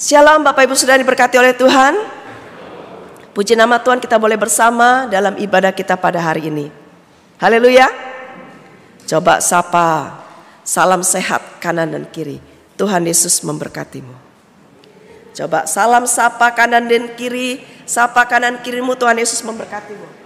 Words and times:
Shalom 0.00 0.40
Bapak 0.40 0.64
Ibu 0.64 0.72
sudah 0.72 0.96
diberkati 0.96 1.36
oleh 1.36 1.52
Tuhan. 1.52 1.92
Puji 3.36 3.52
nama 3.52 3.76
Tuhan 3.76 4.00
kita 4.00 4.16
boleh 4.16 4.40
bersama 4.40 5.04
dalam 5.12 5.36
ibadah 5.36 5.76
kita 5.76 5.92
pada 6.00 6.16
hari 6.16 6.48
ini. 6.48 6.72
Haleluya. 7.36 7.84
Coba 9.04 9.44
sapa, 9.44 10.16
salam 10.64 11.04
sehat 11.04 11.60
kanan 11.60 11.92
dan 11.92 12.08
kiri. 12.08 12.40
Tuhan 12.80 13.04
Yesus 13.04 13.44
memberkatimu. 13.44 14.16
Coba 15.36 15.68
salam 15.68 16.08
sapa 16.08 16.48
kanan 16.56 16.88
dan 16.88 17.12
kiri, 17.12 17.60
sapa 17.84 18.24
kanan 18.24 18.56
kirimu 18.64 18.96
Tuhan 18.96 19.20
Yesus 19.20 19.44
memberkatimu. 19.44 20.19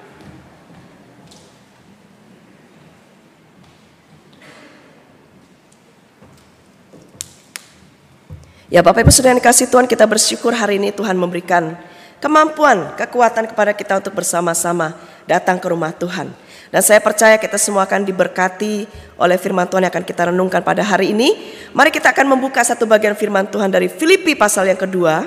Ya 8.75 8.83
Bapak 8.83 9.07
Ibu 9.07 9.15
yang 9.23 9.39
dikasih 9.39 9.71
Tuhan 9.71 9.87
kita 9.87 10.03
bersyukur 10.03 10.51
hari 10.51 10.83
ini 10.83 10.91
Tuhan 10.91 11.15
memberikan 11.15 11.79
kemampuan, 12.19 12.91
kekuatan 12.99 13.47
kepada 13.47 13.71
kita 13.71 14.03
untuk 14.03 14.19
bersama-sama 14.19 14.99
datang 15.31 15.63
ke 15.63 15.71
rumah 15.71 15.95
Tuhan. 15.95 16.35
Dan 16.75 16.83
saya 16.83 16.99
percaya 16.99 17.39
kita 17.39 17.55
semua 17.55 17.87
akan 17.87 18.03
diberkati 18.03 18.91
oleh 19.15 19.39
firman 19.39 19.71
Tuhan 19.71 19.87
yang 19.87 19.95
akan 19.95 20.03
kita 20.03 20.35
renungkan 20.35 20.59
pada 20.67 20.83
hari 20.83 21.15
ini. 21.15 21.55
Mari 21.71 21.95
kita 21.95 22.11
akan 22.11 22.35
membuka 22.35 22.67
satu 22.67 22.83
bagian 22.83 23.15
firman 23.15 23.47
Tuhan 23.47 23.71
dari 23.71 23.87
Filipi 23.87 24.35
pasal 24.35 24.67
yang 24.67 24.81
kedua. 24.83 25.23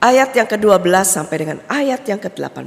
Ayat 0.00 0.32
yang 0.32 0.48
ke-12 0.48 0.88
sampai 1.04 1.36
dengan 1.36 1.60
ayat 1.68 2.00
yang 2.08 2.16
ke-18. 2.16 2.64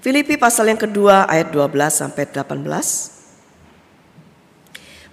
Filipi 0.00 0.40
pasal 0.40 0.72
yang 0.72 0.80
kedua 0.80 1.28
ayat 1.28 1.52
12 1.52 1.76
sampai 1.92 2.24
18. 2.24 3.15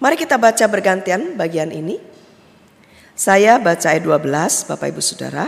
Mari 0.04 0.20
kita 0.20 0.36
baca 0.36 0.68
bergantian 0.68 1.40
bagian 1.40 1.72
ini. 1.72 1.96
Saya 3.16 3.56
baca 3.56 3.88
ayat 3.88 4.04
12, 4.04 4.68
Bapak 4.68 4.92
Ibu 4.92 5.00
Saudara, 5.00 5.48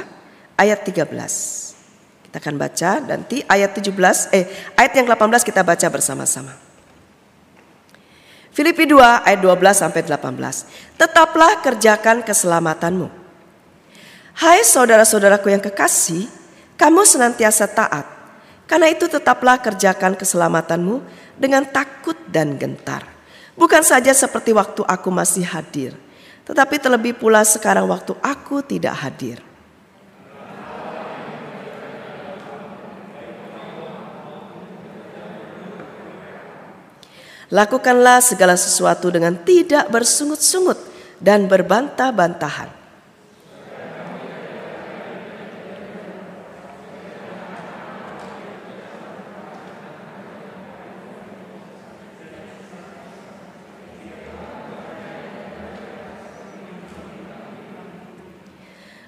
ayat 0.55 0.80
13. 0.80 1.11
Kita 2.23 2.39
akan 2.39 2.55
baca 2.55 2.89
nanti 3.03 3.43
ayat 3.52 3.75
17 3.75 4.31
eh 4.31 4.47
ayat 4.80 4.95
yang 4.95 5.11
18 5.11 5.43
kita 5.43 5.59
baca 5.59 5.88
bersama-sama. 5.91 6.55
Filipi 8.55 8.88
2 8.88 9.27
ayat 9.27 9.43
12 9.43 9.59
sampai 9.75 10.07
18. 10.07 10.23
Tetaplah 10.95 11.59
kerjakan 11.59 12.23
keselamatanmu. 12.23 13.11
Hai 14.39 14.63
saudara-saudaraku 14.63 15.52
yang 15.52 15.59
kekasih, 15.59 16.31
kamu 16.80 17.03
senantiasa 17.03 17.67
taat. 17.67 18.08
Karena 18.71 18.87
itu 18.87 19.11
tetaplah 19.11 19.59
kerjakan 19.59 20.15
keselamatanmu 20.15 21.03
dengan 21.35 21.67
takut 21.67 22.15
dan 22.31 22.55
gentar. 22.55 23.14
Bukan 23.56 23.88
saja 23.88 24.11
seperti 24.11 24.52
waktu 24.52 24.84
aku 24.84 25.08
masih 25.08 25.48
hadir, 25.48 25.95
tetapi 26.44 26.75
terlebih 26.75 27.16
pula 27.16 27.39
sekarang 27.48 27.88
waktu 27.88 28.11
aku 28.20 28.59
tidak 28.59 29.00
hadir. 29.00 29.39
Lakukanlah 37.48 38.20
segala 38.20 38.59
sesuatu 38.59 39.08
dengan 39.08 39.39
tidak 39.48 39.88
bersungut-sungut 39.88 40.76
dan 41.23 41.48
berbantah-bantahan 41.48 42.74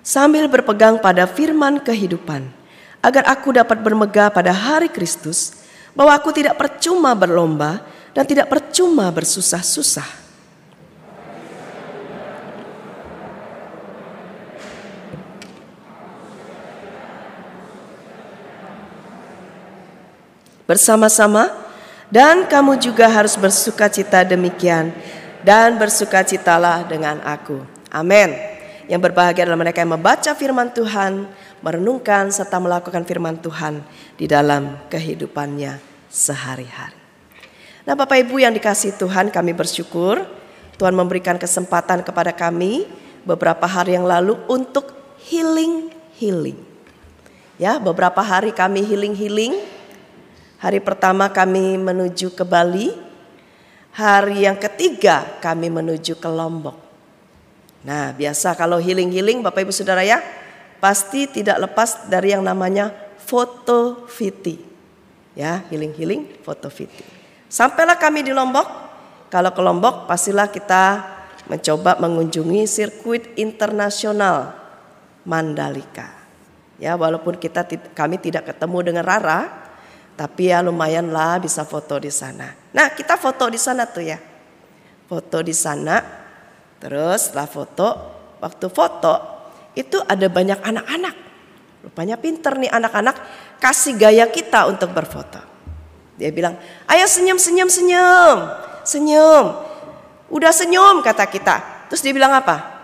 sambil 0.08 0.48
berpegang 0.48 0.96
pada 1.04 1.28
firman 1.28 1.84
kehidupan, 1.84 2.48
agar 3.04 3.28
aku 3.28 3.52
dapat 3.52 3.84
bermegah 3.84 4.32
pada 4.32 4.56
hari 4.56 4.88
Kristus, 4.88 5.60
bahwa 5.92 6.16
aku 6.16 6.32
tidak 6.32 6.56
percuma 6.56 7.12
berlomba 7.12 7.84
dan 8.16 8.24
tidak 8.24 8.48
percuma 8.48 9.12
bersusah-susah. 9.12 10.08
Bersama-sama, 20.64 21.52
dan 22.08 22.48
kamu 22.48 22.80
juga 22.80 23.12
harus 23.12 23.36
bersuka 23.36 23.92
cita 23.92 24.24
demikian, 24.24 24.96
dan 25.44 25.76
bersukacitalah 25.76 26.88
dengan 26.88 27.20
aku. 27.28 27.60
Amin. 27.92 28.57
Yang 28.88 29.12
berbahagia 29.12 29.44
adalah 29.44 29.60
mereka 29.60 29.84
yang 29.84 30.00
membaca 30.00 30.32
firman 30.32 30.72
Tuhan, 30.72 31.28
merenungkan 31.60 32.32
serta 32.32 32.56
melakukan 32.56 33.04
firman 33.04 33.36
Tuhan 33.44 33.84
di 34.16 34.32
dalam 34.32 34.80
kehidupannya 34.88 35.80
sehari-hari. 36.08 36.96
Nah 37.84 37.96
Bapak 37.96 38.20
Ibu 38.24 38.40
yang 38.40 38.56
dikasih 38.56 38.96
Tuhan 38.96 39.32
kami 39.32 39.56
bersyukur 39.56 40.24
Tuhan 40.78 40.94
memberikan 40.94 41.42
kesempatan 41.42 42.06
kepada 42.06 42.32
kami 42.32 42.86
beberapa 43.26 43.66
hari 43.66 43.98
yang 43.98 44.06
lalu 44.06 44.38
untuk 44.46 44.94
healing-healing. 45.26 46.56
Ya 47.58 47.82
beberapa 47.82 48.22
hari 48.22 48.54
kami 48.54 48.86
healing-healing. 48.86 49.58
Hari 50.62 50.80
pertama 50.80 51.28
kami 51.34 51.82
menuju 51.82 52.32
ke 52.38 52.46
Bali. 52.46 52.94
Hari 53.98 54.46
yang 54.46 54.56
ketiga 54.62 55.26
kami 55.42 55.74
menuju 55.74 56.22
ke 56.22 56.30
Lombok. 56.30 56.87
Nah, 57.86 58.16
biasa 58.16 58.58
kalau 58.58 58.82
healing-healing 58.82 59.46
Bapak 59.46 59.68
Ibu 59.68 59.74
Saudara 59.76 60.02
ya, 60.02 60.24
pasti 60.82 61.30
tidak 61.30 61.70
lepas 61.70 62.10
dari 62.10 62.34
yang 62.34 62.42
namanya 62.42 62.94
foto 63.22 64.08
fiti. 64.10 64.58
Ya, 65.38 65.62
healing-healing 65.70 66.42
foto 66.42 66.72
fiti. 66.74 67.06
Sampailah 67.46 68.00
kami 68.02 68.26
di 68.26 68.34
Lombok. 68.34 68.66
Kalau 69.30 69.52
ke 69.54 69.62
Lombok 69.62 70.10
pastilah 70.10 70.50
kita 70.50 71.04
mencoba 71.52 72.00
mengunjungi 72.00 72.64
sirkuit 72.66 73.36
internasional 73.38 74.56
Mandalika. 75.28 76.16
Ya, 76.78 76.94
walaupun 76.96 77.38
kita 77.38 77.66
kami 77.94 78.22
tidak 78.22 78.54
ketemu 78.54 78.78
dengan 78.94 79.04
Rara, 79.06 79.50
tapi 80.18 80.50
ya 80.50 80.66
lumayanlah 80.66 81.42
bisa 81.42 81.62
foto 81.66 82.02
di 82.02 82.10
sana. 82.10 82.54
Nah, 82.74 82.94
kita 82.94 83.18
foto 83.18 83.50
di 83.50 83.60
sana 83.62 83.86
tuh 83.86 84.06
ya. 84.06 84.18
Foto 85.08 85.40
di 85.46 85.54
sana 85.54 86.27
Terus 86.78 87.30
setelah 87.30 87.50
foto, 87.50 87.90
waktu 88.38 88.68
foto 88.70 89.14
itu 89.74 89.98
ada 90.06 90.26
banyak 90.30 90.60
anak-anak. 90.62 91.16
Rupanya 91.86 92.18
pinter 92.18 92.58
nih 92.58 92.70
anak-anak 92.70 93.16
kasih 93.62 93.98
gaya 93.98 94.26
kita 94.30 94.70
untuk 94.70 94.94
berfoto. 94.94 95.42
Dia 96.18 96.34
bilang, 96.34 96.58
ayo 96.90 97.06
senyum, 97.06 97.38
senyum, 97.38 97.70
senyum, 97.70 98.38
senyum. 98.82 99.46
Udah 100.34 100.50
senyum 100.50 101.06
kata 101.06 101.30
kita. 101.30 101.88
Terus 101.88 102.02
dia 102.02 102.14
bilang 102.14 102.34
apa? 102.34 102.78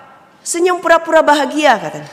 Senyum 0.45 0.77
pura-pura 0.79 1.25
bahagia 1.25 1.75
katanya. 1.81 2.11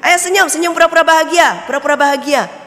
Ayo 0.00 0.16
senyum, 0.16 0.48
senyum 0.48 0.72
pura-pura 0.72 1.04
bahagia, 1.04 1.66
pura-pura 1.68 1.98
bahagia. 1.98 2.59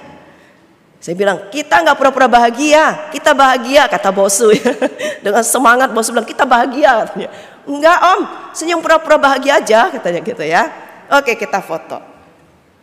Saya 1.03 1.19
bilang, 1.19 1.51
kita 1.51 1.83
nggak 1.83 1.99
pura-pura 1.99 2.31
bahagia, 2.31 3.11
kita 3.11 3.35
bahagia 3.35 3.91
kata 3.91 4.07
bosu. 4.15 4.55
Dengan 5.25 5.43
semangat 5.43 5.91
bosu 5.91 6.15
bilang, 6.15 6.23
kita 6.23 6.47
bahagia 6.47 7.03
katanya. 7.03 7.29
Enggak 7.67 7.99
om, 8.15 8.21
senyum 8.55 8.79
pura-pura 8.79 9.19
bahagia 9.19 9.59
aja 9.59 9.91
katanya 9.91 10.23
gitu 10.23 10.43
ya. 10.47 10.71
Oke 11.11 11.35
kita 11.35 11.59
foto. 11.59 11.99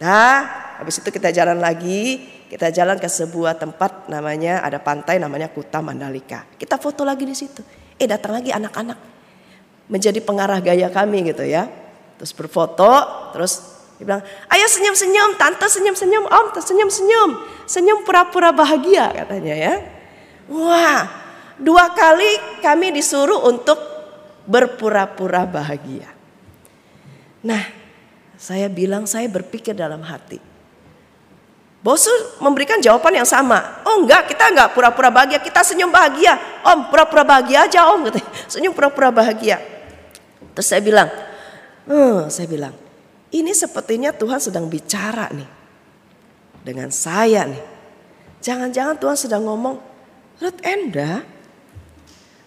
Nah 0.04 0.36
habis 0.76 1.00
itu 1.00 1.08
kita 1.08 1.32
jalan 1.32 1.60
lagi, 1.60 2.28
kita 2.52 2.68
jalan 2.68 3.00
ke 3.00 3.08
sebuah 3.08 3.56
tempat 3.56 4.12
namanya 4.12 4.60
ada 4.60 4.76
pantai 4.76 5.16
namanya 5.16 5.48
Kuta 5.48 5.80
Mandalika. 5.80 6.44
Kita 6.60 6.76
foto 6.76 7.08
lagi 7.08 7.24
di 7.24 7.32
situ. 7.32 7.64
Eh 7.96 8.04
datang 8.04 8.36
lagi 8.36 8.52
anak-anak 8.52 9.00
menjadi 9.88 10.20
pengarah 10.20 10.60
gaya 10.60 10.92
kami 10.92 11.24
gitu 11.28 11.44
ya. 11.44 11.68
Terus 12.20 12.36
berfoto, 12.36 12.92
terus 13.32 13.79
dia 14.00 14.08
bilang, 14.08 14.24
ayo 14.24 14.64
senyum-senyum, 14.64 15.36
tante 15.36 15.68
senyum-senyum, 15.68 16.24
om 16.24 16.46
senyum-senyum. 16.56 17.30
Senyum 17.68 18.00
pura-pura 18.00 18.48
bahagia 18.48 19.12
katanya 19.12 19.52
ya. 19.52 19.74
Wah, 20.48 21.04
dua 21.60 21.92
kali 21.92 22.64
kami 22.64 22.96
disuruh 22.96 23.44
untuk 23.44 23.76
berpura-pura 24.48 25.44
bahagia. 25.44 26.08
Nah, 27.44 27.60
saya 28.40 28.72
bilang 28.72 29.04
saya 29.04 29.28
berpikir 29.28 29.76
dalam 29.76 30.00
hati. 30.00 30.40
Bosu 31.84 32.08
memberikan 32.40 32.80
jawaban 32.80 33.20
yang 33.20 33.28
sama. 33.28 33.84
Oh 33.84 34.00
enggak, 34.00 34.32
kita 34.32 34.48
enggak 34.48 34.72
pura-pura 34.72 35.12
bahagia, 35.12 35.44
kita 35.44 35.60
senyum 35.60 35.92
bahagia. 35.92 36.40
Om, 36.64 36.88
pura-pura 36.88 37.20
bahagia 37.20 37.68
aja 37.68 37.84
om. 37.92 38.08
Senyum 38.52 38.72
pura-pura 38.72 39.12
bahagia. 39.12 39.60
Terus 40.56 40.66
saya 40.72 40.80
bilang, 40.80 41.08
hmm, 41.84 42.32
saya 42.32 42.48
bilang, 42.48 42.72
ini 43.30 43.52
sepertinya 43.54 44.10
Tuhan 44.14 44.38
sedang 44.42 44.66
bicara 44.66 45.30
nih. 45.30 45.50
Dengan 46.60 46.92
saya 46.92 47.48
nih. 47.48 47.64
Jangan-jangan 48.40 48.96
Tuhan 49.00 49.16
sedang 49.16 49.48
ngomong, 49.48 49.76
Ruth 50.40 50.60
Enda, 50.64 51.24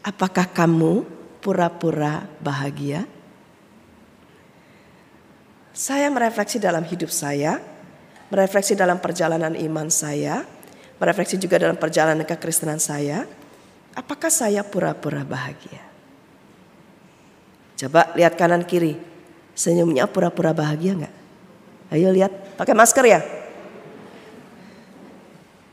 Apakah 0.03 0.51
kamu 0.51 1.07
pura-pura 1.39 2.27
bahagia? 2.43 3.07
Saya 5.71 6.11
merefleksi 6.11 6.59
dalam 6.59 6.83
hidup 6.83 7.07
saya, 7.07 7.63
merefleksi 8.27 8.75
dalam 8.75 8.99
perjalanan 8.99 9.55
iman 9.55 9.87
saya, 9.87 10.43
merefleksi 10.99 11.39
juga 11.39 11.55
dalam 11.55 11.79
perjalanan 11.79 12.27
kekristenan 12.27 12.83
saya. 12.83 13.23
Apakah 13.95 14.27
saya 14.27 14.59
pura-pura 14.67 15.23
bahagia? 15.23 15.81
Coba 17.79 18.11
lihat 18.19 18.35
kanan 18.35 18.67
kiri, 18.67 18.99
senyumnya 19.53 20.09
pura-pura 20.09 20.53
bahagia 20.53 20.97
nggak? 20.97 21.15
Ayo 21.93 22.09
lihat, 22.09 22.57
pakai 22.57 22.73
masker 22.73 23.05
ya. 23.05 23.21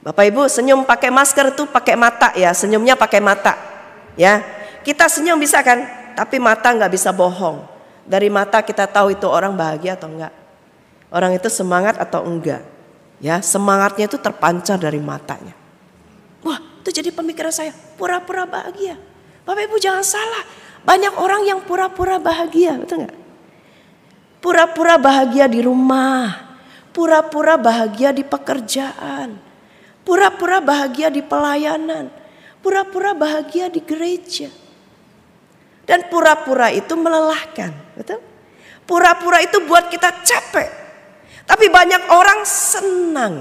Bapak 0.01 0.33
Ibu 0.33 0.49
senyum 0.49 0.89
pakai 0.89 1.13
masker 1.13 1.53
tuh 1.53 1.69
pakai 1.69 1.93
mata 1.93 2.33
ya, 2.33 2.57
senyumnya 2.57 2.97
pakai 2.97 3.21
mata. 3.21 3.53
Ya, 4.17 4.41
kita 4.81 5.09
senyum 5.13 5.37
bisa 5.37 5.61
kan, 5.61 5.85
tapi 6.17 6.41
mata 6.41 6.73
nggak 6.73 6.93
bisa 6.93 7.13
bohong. 7.13 7.69
Dari 8.09 8.33
mata 8.33 8.65
kita 8.65 8.89
tahu 8.89 9.13
itu 9.13 9.29
orang 9.29 9.53
bahagia 9.53 10.01
atau 10.01 10.09
enggak. 10.09 10.33
Orang 11.13 11.37
itu 11.37 11.53
semangat 11.53 12.01
atau 12.01 12.25
enggak. 12.25 12.65
Ya, 13.21 13.45
semangatnya 13.45 14.09
itu 14.09 14.17
terpancar 14.17 14.81
dari 14.81 14.97
matanya. 14.97 15.53
Wah, 16.41 16.57
itu 16.81 16.89
jadi 16.89 17.13
pemikiran 17.13 17.53
saya, 17.53 17.77
pura-pura 18.01 18.49
bahagia. 18.49 18.97
Bapak 19.45 19.69
Ibu 19.69 19.77
jangan 19.77 20.01
salah, 20.01 20.49
banyak 20.81 21.13
orang 21.21 21.45
yang 21.45 21.61
pura-pura 21.61 22.17
bahagia, 22.17 22.81
betul 22.81 23.05
enggak? 23.05 23.20
Pura-pura 24.41 24.97
bahagia 24.97 25.45
di 25.53 25.61
rumah, 25.61 26.57
pura-pura 26.97 27.61
bahagia 27.61 28.09
di 28.09 28.25
pekerjaan, 28.25 29.37
pura-pura 30.01 30.65
bahagia 30.65 31.13
di 31.13 31.21
pelayanan, 31.21 32.09
pura-pura 32.65 33.13
bahagia 33.13 33.69
di 33.69 33.85
gereja. 33.85 34.49
Dan 35.85 36.09
pura-pura 36.09 36.73
itu 36.73 36.97
melelahkan, 36.97 37.73
betul? 38.01 38.21
Pura-pura 38.89 39.45
itu 39.45 39.61
buat 39.69 39.93
kita 39.93 40.25
capek. 40.25 40.71
Tapi 41.45 41.67
banyak 41.69 42.09
orang 42.09 42.41
senang 42.47 43.35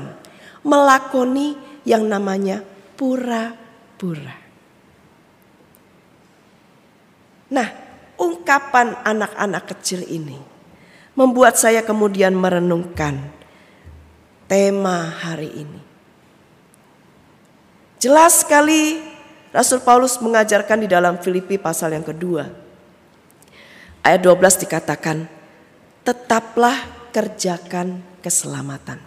melakoni 0.67 1.55
yang 1.87 2.09
namanya 2.09 2.59
pura-pura. 2.97 4.35
Nah, 7.49 7.69
ungkapan 8.19 8.99
anak-anak 9.05 9.63
kecil 9.73 10.03
ini 10.05 10.48
membuat 11.19 11.59
saya 11.59 11.83
kemudian 11.83 12.31
merenungkan 12.31 13.19
tema 14.47 15.03
hari 15.19 15.51
ini. 15.51 15.81
Jelas 17.99 18.47
sekali 18.47 19.03
Rasul 19.51 19.83
Paulus 19.83 20.15
mengajarkan 20.23 20.79
di 20.79 20.87
dalam 20.87 21.19
Filipi 21.19 21.59
pasal 21.59 21.91
yang 21.91 22.07
kedua. 22.07 22.47
Ayat 23.99 24.23
12 24.23 24.63
dikatakan, 24.63 25.27
tetaplah 26.07 26.79
kerjakan 27.11 27.99
keselamatan. 28.23 29.03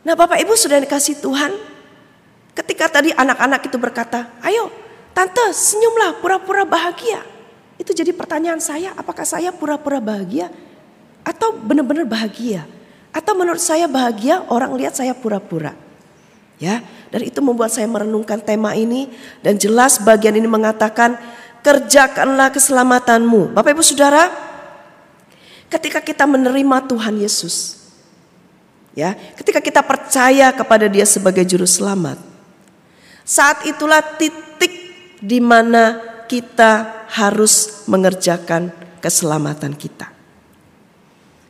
Nah 0.00 0.14
Bapak 0.16 0.40
Ibu 0.40 0.56
sudah 0.56 0.80
dikasih 0.80 1.20
Tuhan. 1.20 1.52
Ketika 2.56 2.88
tadi 2.88 3.12
anak-anak 3.12 3.68
itu 3.68 3.76
berkata, 3.76 4.32
ayo 4.40 4.72
tante 5.12 5.52
senyumlah 5.52 6.24
pura-pura 6.24 6.64
bahagia. 6.64 7.20
Itu 7.80 7.96
jadi 7.96 8.12
pertanyaan 8.12 8.60
saya, 8.60 8.92
apakah 8.92 9.24
saya 9.24 9.48
pura-pura 9.56 10.04
bahagia? 10.04 10.52
Atau 11.24 11.56
benar-benar 11.56 12.04
bahagia? 12.04 12.68
Atau 13.08 13.32
menurut 13.32 13.64
saya 13.64 13.88
bahagia 13.88 14.44
orang 14.52 14.76
lihat 14.76 14.92
saya 14.92 15.16
pura-pura? 15.16 15.72
Ya, 16.60 16.84
dan 17.08 17.24
itu 17.24 17.40
membuat 17.40 17.72
saya 17.72 17.88
merenungkan 17.88 18.36
tema 18.36 18.76
ini 18.76 19.08
dan 19.40 19.56
jelas 19.56 19.96
bagian 19.96 20.36
ini 20.36 20.44
mengatakan 20.44 21.16
kerjakanlah 21.64 22.52
keselamatanmu. 22.52 23.56
Bapak 23.56 23.72
Ibu 23.72 23.80
Saudara, 23.80 24.28
ketika 25.72 26.04
kita 26.04 26.28
menerima 26.28 26.84
Tuhan 26.84 27.16
Yesus, 27.16 27.80
ya, 28.92 29.16
ketika 29.40 29.64
kita 29.64 29.80
percaya 29.80 30.52
kepada 30.52 30.84
Dia 30.84 31.08
sebagai 31.08 31.48
juru 31.48 31.64
selamat, 31.64 32.20
saat 33.24 33.64
itulah 33.64 34.04
titik 34.20 34.92
di 35.24 35.40
mana 35.40 36.10
kita 36.30 37.02
harus 37.10 37.82
mengerjakan 37.90 38.70
keselamatan 39.02 39.74
kita. 39.74 40.06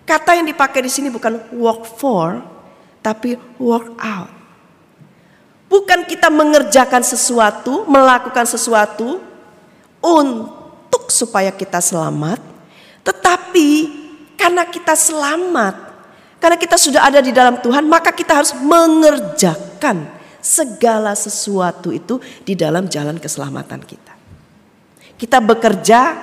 Kata 0.08 0.40
yang 0.40 0.48
dipakai 0.48 0.80
di 0.80 0.88
sini 0.88 1.12
bukan 1.12 1.52
work 1.60 1.84
for, 2.00 2.40
tapi 3.04 3.36
work 3.60 3.92
out. 4.00 4.32
Bukan 5.68 6.08
kita 6.08 6.32
mengerjakan 6.32 7.04
sesuatu, 7.04 7.84
melakukan 7.84 8.48
sesuatu 8.48 9.20
untuk 10.00 11.12
supaya 11.12 11.52
kita 11.52 11.78
selamat, 11.78 12.40
tetapi 13.04 14.00
karena 14.34 14.64
kita 14.64 14.96
selamat, 14.96 15.76
karena 16.40 16.56
kita 16.56 16.80
sudah 16.80 17.04
ada 17.04 17.20
di 17.20 17.30
dalam 17.30 17.60
Tuhan, 17.60 17.84
maka 17.84 18.10
kita 18.10 18.32
harus 18.32 18.56
mengerjakan 18.56 20.08
segala 20.40 21.12
sesuatu 21.12 21.92
itu 21.92 22.18
di 22.42 22.56
dalam 22.56 22.88
jalan 22.88 23.20
keselamatan 23.20 23.84
kita. 23.84 24.09
Kita 25.20 25.36
bekerja 25.36 26.16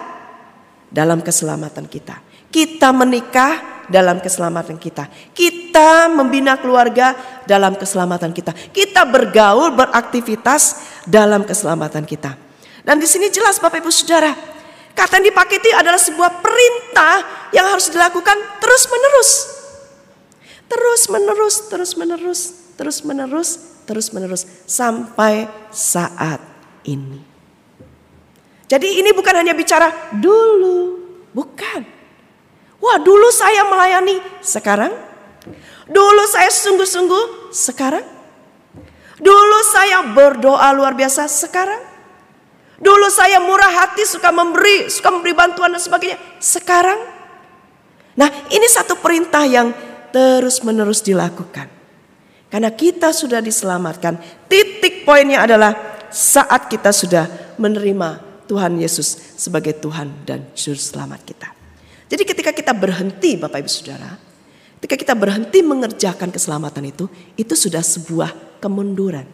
dalam 0.90 1.22
keselamatan 1.22 1.86
kita. 1.86 2.18
Kita 2.50 2.90
menikah 2.90 3.86
dalam 3.86 4.18
keselamatan 4.18 4.82
kita. 4.82 5.06
Kita 5.38 6.10
membina 6.10 6.58
keluarga 6.58 7.14
dalam 7.46 7.78
keselamatan 7.78 8.34
kita. 8.34 8.58
Kita 8.74 9.06
bergaul, 9.06 9.78
beraktivitas 9.78 10.82
dalam 11.06 11.46
keselamatan 11.46 12.10
kita. 12.10 12.34
Dan 12.82 12.98
di 12.98 13.06
sini 13.06 13.30
jelas 13.30 13.62
Bapak 13.62 13.86
Ibu 13.86 13.94
Saudara, 13.94 14.34
kata 14.98 15.22
yang 15.22 15.30
dipakai 15.30 15.62
itu 15.62 15.70
adalah 15.78 16.02
sebuah 16.02 16.42
perintah 16.42 17.16
yang 17.54 17.70
harus 17.70 17.94
dilakukan 17.94 18.34
terus 18.58 18.84
menerus. 18.90 19.32
Terus 20.68 21.02
menerus, 21.14 21.56
terus 21.70 21.92
menerus, 21.94 22.42
terus 22.74 22.98
menerus, 23.06 23.50
terus 23.86 24.08
menerus 24.10 24.44
sampai 24.66 25.46
saat 25.70 26.42
ini. 26.82 27.37
Jadi 28.68 29.00
ini 29.00 29.16
bukan 29.16 29.32
hanya 29.40 29.56
bicara 29.56 30.12
dulu, 30.12 31.00
bukan. 31.32 31.88
Wah 32.84 33.00
dulu 33.00 33.32
saya 33.32 33.64
melayani, 33.64 34.20
sekarang. 34.44 34.92
Dulu 35.88 36.24
saya 36.28 36.52
sungguh-sungguh, 36.52 37.56
sekarang. 37.56 38.04
Dulu 39.18 39.60
saya 39.72 40.04
berdoa 40.12 40.68
luar 40.76 40.94
biasa, 40.94 41.32
sekarang. 41.32 41.80
Dulu 42.78 43.08
saya 43.10 43.42
murah 43.42 43.72
hati, 43.72 44.06
suka 44.06 44.30
memberi, 44.30 44.92
suka 44.92 45.10
memberi 45.10 45.34
bantuan 45.34 45.74
dan 45.74 45.82
sebagainya. 45.82 46.20
Sekarang. 46.38 47.00
Nah 48.20 48.30
ini 48.52 48.68
satu 48.70 49.00
perintah 49.00 49.48
yang 49.48 49.74
terus 50.12 50.62
menerus 50.62 51.02
dilakukan. 51.02 51.72
Karena 52.52 52.70
kita 52.70 53.16
sudah 53.16 53.42
diselamatkan. 53.42 54.20
Titik 54.46 55.08
poinnya 55.08 55.48
adalah 55.48 55.74
saat 56.14 56.70
kita 56.70 56.94
sudah 56.94 57.56
menerima 57.58 58.27
Tuhan 58.48 58.80
Yesus 58.80 59.36
sebagai 59.36 59.76
Tuhan 59.78 60.24
dan 60.24 60.48
Juru 60.56 60.80
Selamat 60.80 61.22
kita. 61.28 61.52
Jadi 62.08 62.24
ketika 62.24 62.52
kita 62.56 62.72
berhenti 62.72 63.36
Bapak 63.36 63.60
Ibu 63.60 63.70
Saudara, 63.70 64.16
ketika 64.80 64.96
kita 64.96 65.14
berhenti 65.14 65.60
mengerjakan 65.60 66.32
keselamatan 66.32 66.88
itu, 66.88 67.06
itu 67.36 67.54
sudah 67.54 67.84
sebuah 67.84 68.64
kemunduran. 68.64 69.28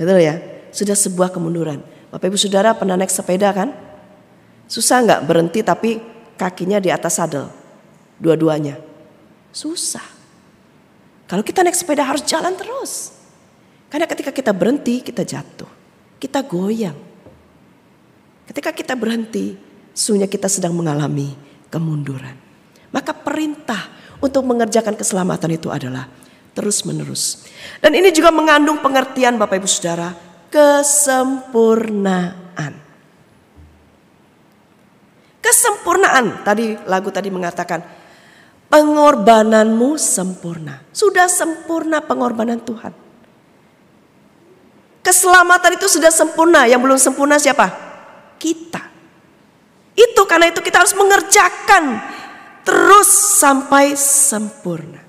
Betul 0.00 0.24
ya? 0.24 0.40
Sudah 0.72 0.96
sebuah 0.96 1.28
kemunduran. 1.28 1.84
Bapak 2.08 2.32
Ibu 2.32 2.40
Saudara 2.40 2.72
pernah 2.72 2.96
naik 2.96 3.12
sepeda 3.12 3.52
kan? 3.52 3.76
Susah 4.64 5.04
nggak 5.04 5.20
berhenti 5.28 5.60
tapi 5.60 6.00
kakinya 6.40 6.80
di 6.80 6.88
atas 6.88 7.20
sadel. 7.20 7.52
Dua-duanya. 8.16 8.80
Susah. 9.52 10.04
Kalau 11.28 11.44
kita 11.44 11.60
naik 11.60 11.76
sepeda 11.76 12.08
harus 12.08 12.24
jalan 12.24 12.56
terus. 12.56 13.12
Karena 13.92 14.06
ketika 14.08 14.32
kita 14.32 14.54
berhenti 14.56 15.04
kita 15.04 15.26
jatuh. 15.26 15.68
Kita 16.16 16.40
goyang. 16.46 17.09
Ketika 18.50 18.74
kita 18.74 18.98
berhenti, 18.98 19.54
sunya 19.94 20.26
kita 20.26 20.50
sedang 20.50 20.74
mengalami 20.74 21.38
kemunduran. 21.70 22.34
Maka 22.90 23.14
perintah 23.14 23.86
untuk 24.18 24.42
mengerjakan 24.42 24.98
keselamatan 24.98 25.54
itu 25.54 25.70
adalah 25.70 26.10
terus 26.50 26.82
menerus. 26.82 27.46
Dan 27.78 27.94
ini 27.94 28.10
juga 28.10 28.34
mengandung 28.34 28.82
pengertian 28.82 29.38
Bapak 29.38 29.62
Ibu 29.62 29.70
Saudara, 29.70 30.10
kesempurnaan. 30.50 32.74
Kesempurnaan, 35.38 36.42
tadi 36.42 36.74
lagu 36.90 37.14
tadi 37.14 37.30
mengatakan, 37.30 37.86
pengorbananmu 38.66 39.94
sempurna. 39.94 40.82
Sudah 40.90 41.30
sempurna 41.30 42.02
pengorbanan 42.02 42.58
Tuhan. 42.66 42.90
Keselamatan 45.06 45.78
itu 45.78 45.86
sudah 45.86 46.10
sempurna, 46.10 46.66
yang 46.66 46.82
belum 46.82 46.98
sempurna 46.98 47.38
siapa? 47.38 47.89
Kita. 48.40 48.80
Itu 49.92 50.24
karena 50.24 50.48
itu 50.48 50.64
kita 50.64 50.80
harus 50.80 50.96
mengerjakan 50.96 52.00
terus 52.64 53.10
sampai 53.36 53.92
sempurna. 53.92 55.04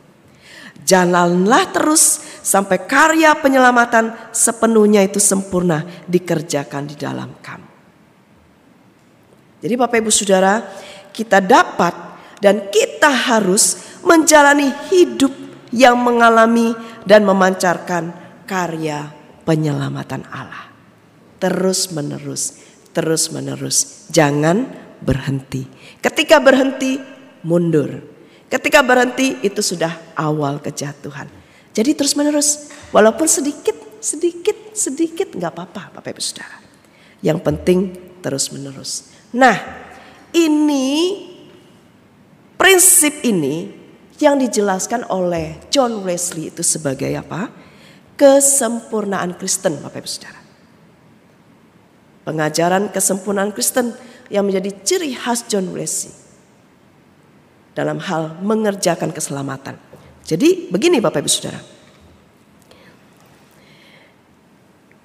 Jalanlah 0.84 1.72
terus 1.72 2.20
sampai 2.44 2.84
karya 2.84 3.38
penyelamatan 3.38 4.34
sepenuhnya 4.36 5.06
itu 5.06 5.22
sempurna 5.22 5.88
dikerjakan 6.10 6.90
di 6.90 6.96
dalam 7.00 7.38
kamu. 7.40 7.70
Jadi 9.62 9.74
Bapak 9.78 10.02
Ibu 10.02 10.10
Saudara, 10.10 10.58
kita 11.14 11.38
dapat 11.38 11.94
dan 12.42 12.74
kita 12.74 13.14
harus 13.14 13.78
menjalani 14.02 14.74
hidup 14.90 15.30
yang 15.70 16.02
mengalami 16.02 16.74
dan 17.06 17.22
memancarkan 17.24 18.10
karya 18.50 19.14
penyelamatan 19.46 20.26
Allah. 20.34 20.74
Terus 21.38 21.94
menerus, 21.94 22.58
terus 22.91 23.31
menerus. 23.31 24.07
Jangan 24.12 24.67
berhenti. 25.01 25.65
Ketika 26.00 26.38
berhenti, 26.38 27.01
mundur. 27.43 28.03
Ketika 28.51 28.83
berhenti 28.83 29.39
itu 29.41 29.63
sudah 29.63 30.15
awal 30.15 30.60
kejatuhan. 30.60 31.27
Jadi 31.71 31.95
terus 31.95 32.19
menerus, 32.19 32.67
walaupun 32.91 33.24
sedikit, 33.25 33.75
sedikit, 34.03 34.75
sedikit 34.75 35.31
nggak 35.31 35.51
apa-apa, 35.55 35.95
Bapak 35.95 36.12
Ibu 36.12 36.21
Saudara. 36.21 36.60
Yang 37.24 37.39
penting 37.48 37.79
terus 38.19 38.51
menerus. 38.51 39.07
Nah, 39.31 39.55
ini 40.36 41.15
prinsip 42.60 43.24
ini 43.24 43.71
yang 44.19 44.36
dijelaskan 44.36 45.07
oleh 45.07 45.63
John 45.71 46.03
Wesley 46.03 46.51
itu 46.51 46.62
sebagai 46.62 47.10
apa? 47.15 47.48
Kesempurnaan 48.19 49.39
Kristen, 49.39 49.79
Bapak 49.79 50.03
Ibu 50.03 50.10
Saudara. 50.12 50.40
Pengajaran 52.22 52.94
kesempurnaan 52.94 53.50
Kristen 53.50 53.98
yang 54.30 54.46
menjadi 54.46 54.72
ciri 54.86 55.18
khas 55.18 55.44
John 55.50 55.74
Wesley 55.74 56.13
dalam 57.74 57.98
hal 58.04 58.38
mengerjakan 58.44 59.10
keselamatan. 59.10 59.80
Jadi 60.22 60.70
begini 60.70 61.01
Bapak 61.01 61.24
Ibu 61.24 61.32
Saudara. 61.32 61.60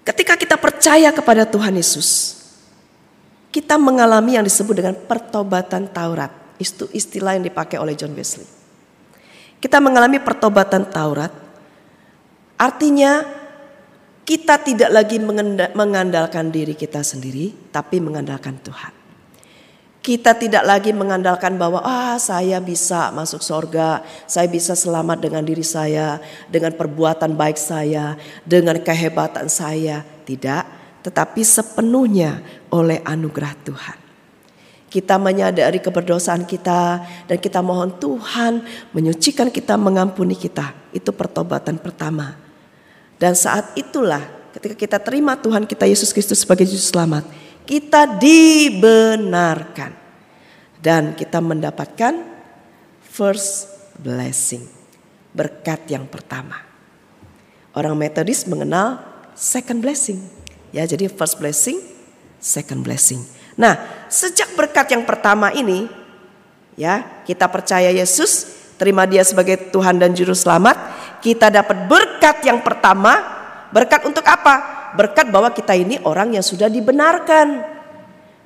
Ketika 0.07 0.39
kita 0.39 0.55
percaya 0.55 1.11
kepada 1.11 1.43
Tuhan 1.43 1.75
Yesus, 1.75 2.39
kita 3.51 3.75
mengalami 3.81 4.39
yang 4.39 4.47
disebut 4.47 4.75
dengan 4.77 4.95
pertobatan 4.95 5.91
Taurat. 5.91 6.31
Itu 6.61 6.87
istilah 6.95 7.35
yang 7.35 7.45
dipakai 7.49 7.81
oleh 7.81 7.99
John 7.99 8.15
Wesley. 8.15 8.47
Kita 9.59 9.83
mengalami 9.83 10.21
pertobatan 10.21 10.87
Taurat. 10.87 11.33
Artinya 12.55 13.25
kita 14.27 14.59
tidak 14.59 14.91
lagi 14.91 15.23
mengandalkan 15.23 16.51
diri 16.51 16.75
kita 16.75 17.07
sendiri, 17.07 17.71
tapi 17.71 18.03
mengandalkan 18.03 18.59
Tuhan. 18.59 18.91
Kita 20.03 20.35
tidak 20.35 20.67
lagi 20.67 20.91
mengandalkan 20.91 21.55
bahwa 21.59 21.83
ah 21.83 22.19
saya 22.19 22.59
bisa 22.59 23.15
masuk 23.15 23.43
sorga, 23.43 24.03
saya 24.27 24.51
bisa 24.51 24.75
selamat 24.75 25.23
dengan 25.23 25.43
diri 25.47 25.63
saya, 25.63 26.19
dengan 26.51 26.75
perbuatan 26.75 27.39
baik 27.39 27.59
saya, 27.59 28.19
dengan 28.43 28.83
kehebatan 28.83 29.47
saya. 29.47 30.03
Tidak, 30.27 30.63
tetapi 31.07 31.43
sepenuhnya 31.47 32.43
oleh 32.75 33.03
anugerah 33.07 33.55
Tuhan. 33.63 33.99
Kita 34.91 35.19
menyadari 35.23 35.79
keberdosaan 35.79 36.47
kita 36.47 37.03
dan 37.31 37.39
kita 37.39 37.63
mohon 37.63 37.95
Tuhan 37.99 38.63
menyucikan 38.91 39.51
kita, 39.51 39.75
mengampuni 39.79 40.35
kita. 40.39 40.75
Itu 40.95 41.11
pertobatan 41.15 41.79
pertama. 41.79 42.46
Dan 43.17 43.33
saat 43.33 43.73
itulah 43.77 44.21
ketika 44.53 44.77
kita 44.77 44.99
terima 45.01 45.37
Tuhan 45.37 45.65
kita 45.65 45.89
Yesus 45.89 46.13
Kristus 46.13 46.45
sebagai 46.45 46.69
Juru 46.69 46.81
Selamat, 46.81 47.25
kita 47.65 48.07
dibenarkan 48.21 49.93
dan 50.81 51.17
kita 51.17 51.41
mendapatkan 51.41 52.15
first 53.01 53.73
blessing, 53.99 54.69
berkat 55.33 55.89
yang 55.89 56.05
pertama. 56.05 56.61
Orang 57.73 57.97
Metodis 57.97 58.45
mengenal 58.49 59.01
second 59.37 59.81
blessing. 59.85 60.21
Ya, 60.73 60.85
jadi 60.85 61.09
first 61.09 61.41
blessing, 61.41 61.81
second 62.41 62.85
blessing. 62.85 63.21
Nah, 63.57 63.81
sejak 64.13 64.53
berkat 64.53 64.93
yang 64.93 65.09
pertama 65.09 65.49
ini 65.53 65.89
ya, 66.77 67.25
kita 67.25 67.49
percaya 67.49 67.89
Yesus, 67.89 68.53
terima 68.77 69.09
dia 69.09 69.25
sebagai 69.25 69.73
Tuhan 69.73 69.97
dan 69.97 70.13
juru 70.13 70.37
selamat, 70.37 70.77
kita 71.27 71.51
dapat 71.51 71.91
berkat 71.91 72.47
yang 72.47 72.63
pertama. 72.63 73.35
Berkat 73.75 74.07
untuk 74.07 74.23
apa? 74.23 74.77
berkat 74.97 75.29
bahwa 75.29 75.53
kita 75.53 75.77
ini 75.77 76.01
orang 76.09 76.33
yang 76.33 76.45
sudah 76.47 76.73
dibenarkan. 76.73 77.61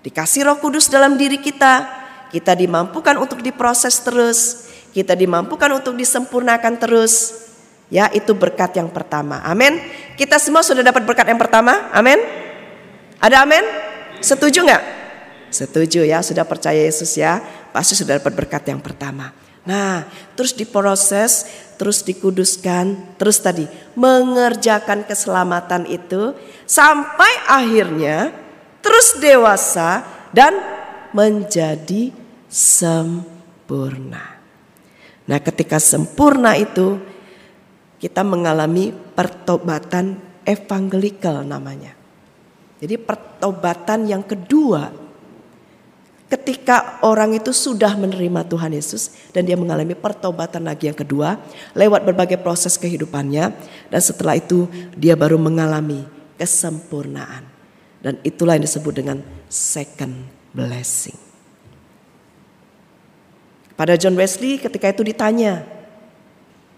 Dikasih 0.03 0.51
roh 0.51 0.59
kudus 0.59 0.91
dalam 0.91 1.15
diri 1.15 1.39
kita. 1.39 1.87
Kita 2.35 2.59
dimampukan 2.59 3.15
untuk 3.23 3.39
diproses 3.39 3.95
terus. 4.03 4.67
Kita 4.91 5.15
dimampukan 5.15 5.71
untuk 5.71 5.95
disempurnakan 5.95 6.75
terus. 6.81 7.47
Ya 7.87 8.11
itu 8.11 8.35
berkat 8.35 8.75
yang 8.75 8.91
pertama. 8.91 9.39
Amin. 9.47 9.79
Kita 10.19 10.43
semua 10.43 10.67
sudah 10.67 10.83
dapat 10.83 11.07
berkat 11.07 11.31
yang 11.31 11.39
pertama. 11.39 11.91
Amin. 11.95 12.19
Ada 13.23 13.47
amin? 13.47 13.63
Setuju 14.19 14.67
nggak? 14.67 14.83
Setuju 15.55 16.03
ya. 16.03 16.19
Sudah 16.23 16.43
percaya 16.43 16.83
Yesus 16.83 17.15
ya. 17.15 17.39
Pasti 17.71 17.95
sudah 17.95 18.19
dapat 18.19 18.35
berkat 18.35 18.67
yang 18.67 18.83
pertama. 18.83 19.31
Nah, 19.67 20.09
terus 20.35 20.57
diproses, 20.57 21.45
terus 21.81 22.05
dikuduskan, 22.05 23.17
terus 23.17 23.41
tadi 23.41 23.65
mengerjakan 23.97 25.09
keselamatan 25.09 25.89
itu 25.89 26.37
sampai 26.69 27.33
akhirnya 27.49 28.37
terus 28.85 29.17
dewasa 29.17 30.05
dan 30.29 30.61
menjadi 31.17 32.13
sempurna. 32.53 34.37
Nah, 35.25 35.41
ketika 35.41 35.81
sempurna 35.81 36.53
itu 36.61 37.01
kita 37.97 38.21
mengalami 38.21 38.93
pertobatan 38.93 40.21
evangelikal 40.45 41.49
namanya. 41.49 41.97
Jadi 42.77 43.01
pertobatan 43.01 44.05
yang 44.05 44.21
kedua 44.21 44.93
ketika 46.31 47.03
orang 47.03 47.35
itu 47.35 47.51
sudah 47.51 47.99
menerima 47.99 48.47
Tuhan 48.47 48.71
Yesus 48.71 49.11
dan 49.35 49.43
dia 49.43 49.59
mengalami 49.59 49.99
pertobatan 49.99 50.63
lagi 50.63 50.87
yang 50.87 50.95
kedua 50.95 51.43
lewat 51.75 52.07
berbagai 52.07 52.39
proses 52.39 52.79
kehidupannya 52.79 53.51
dan 53.91 54.01
setelah 54.01 54.39
itu 54.39 54.71
dia 54.95 55.19
baru 55.19 55.35
mengalami 55.37 56.07
kesempurnaan 56.39 57.43
dan 57.99 58.17
itulah 58.23 58.55
yang 58.55 58.65
disebut 58.65 58.95
dengan 58.95 59.19
second 59.51 60.15
blessing. 60.55 61.19
Pada 63.75 63.99
John 63.99 64.15
Wesley 64.15 64.63
ketika 64.63 64.93
itu 64.93 65.03
ditanya, 65.03 65.67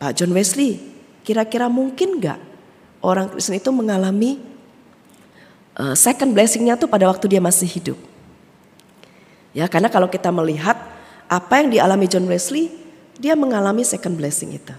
Pak 0.01 0.17
John 0.17 0.33
Wesley, 0.33 0.81
kira-kira 1.27 1.69
mungkin 1.69 2.19
nggak 2.19 2.41
orang 3.05 3.29
Kristen 3.31 3.59
itu 3.59 3.71
mengalami 3.75 4.39
uh, 5.77 5.93
second 5.99 6.33
blessingnya 6.33 6.79
tuh 6.79 6.89
pada 6.89 7.11
waktu 7.11 7.27
dia 7.27 7.43
masih 7.43 7.69
hidup? 7.69 8.12
Ya, 9.53 9.69
karena 9.69 9.93
kalau 9.93 10.09
kita 10.09 10.33
melihat 10.33 10.77
apa 11.29 11.61
yang 11.61 11.69
dialami 11.73 12.09
John 12.09 12.25
Wesley, 12.29 12.73
dia 13.21 13.37
mengalami 13.37 13.85
second 13.85 14.17
blessing 14.17 14.57
itu. 14.57 14.73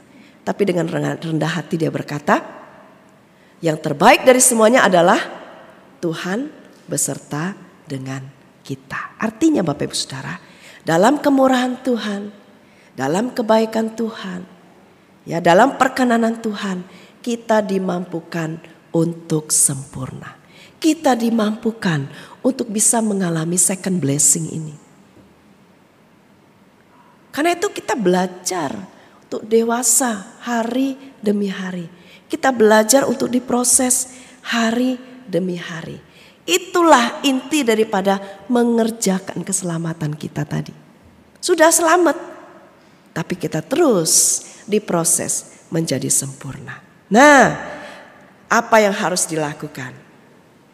Tapi 0.43 0.61
dengan 0.67 0.89
rendah 1.17 1.51
hati 1.55 1.79
dia 1.79 1.93
berkata, 1.93 2.41
yang 3.63 3.79
terbaik 3.79 4.27
dari 4.27 4.43
semuanya 4.43 4.83
adalah 4.83 5.17
Tuhan 6.03 6.51
beserta 6.83 7.55
dengan 7.87 8.27
kita. 8.59 9.15
Artinya 9.15 9.63
Bapak 9.63 9.87
Ibu 9.87 9.95
Saudara, 9.95 10.35
dalam 10.83 11.23
kemurahan 11.23 11.79
Tuhan, 11.79 12.27
dalam 12.91 13.31
kebaikan 13.31 13.95
Tuhan, 13.95 14.43
ya 15.23 15.39
dalam 15.39 15.79
perkenanan 15.79 16.43
Tuhan, 16.43 16.83
kita 17.23 17.63
dimampukan 17.63 18.59
untuk 18.91 19.55
sempurna. 19.55 20.35
Kita 20.75 21.15
dimampukan 21.15 22.11
untuk 22.43 22.67
bisa 22.69 22.99
mengalami 22.99 23.55
second 23.55 23.97
blessing 24.03 24.51
ini. 24.51 24.75
Karena 27.33 27.57
itu 27.57 27.71
kita 27.73 27.97
belajar 27.97 28.69
untuk 29.25 29.41
dewasa 29.49 30.37
hari 30.45 30.93
demi 31.17 31.49
hari. 31.49 31.89
Kita 32.29 32.53
belajar 32.53 33.09
untuk 33.09 33.31
diproses 33.31 34.13
hari 34.45 34.99
demi 35.25 35.57
hari. 35.57 35.97
Itulah 36.43 37.23
inti 37.23 37.63
daripada 37.63 38.19
mengerjakan 38.51 39.41
keselamatan 39.41 40.13
kita 40.13 40.43
tadi. 40.43 40.75
Sudah 41.39 41.71
selamat, 41.71 42.19
tapi 43.15 43.39
kita 43.39 43.63
terus 43.63 44.43
diproses 44.67 45.63
menjadi 45.71 46.11
sempurna. 46.11 46.83
Nah, 47.07 47.41
apa 48.51 48.77
yang 48.83 48.93
harus 48.93 49.25
dilakukan? 49.25 50.02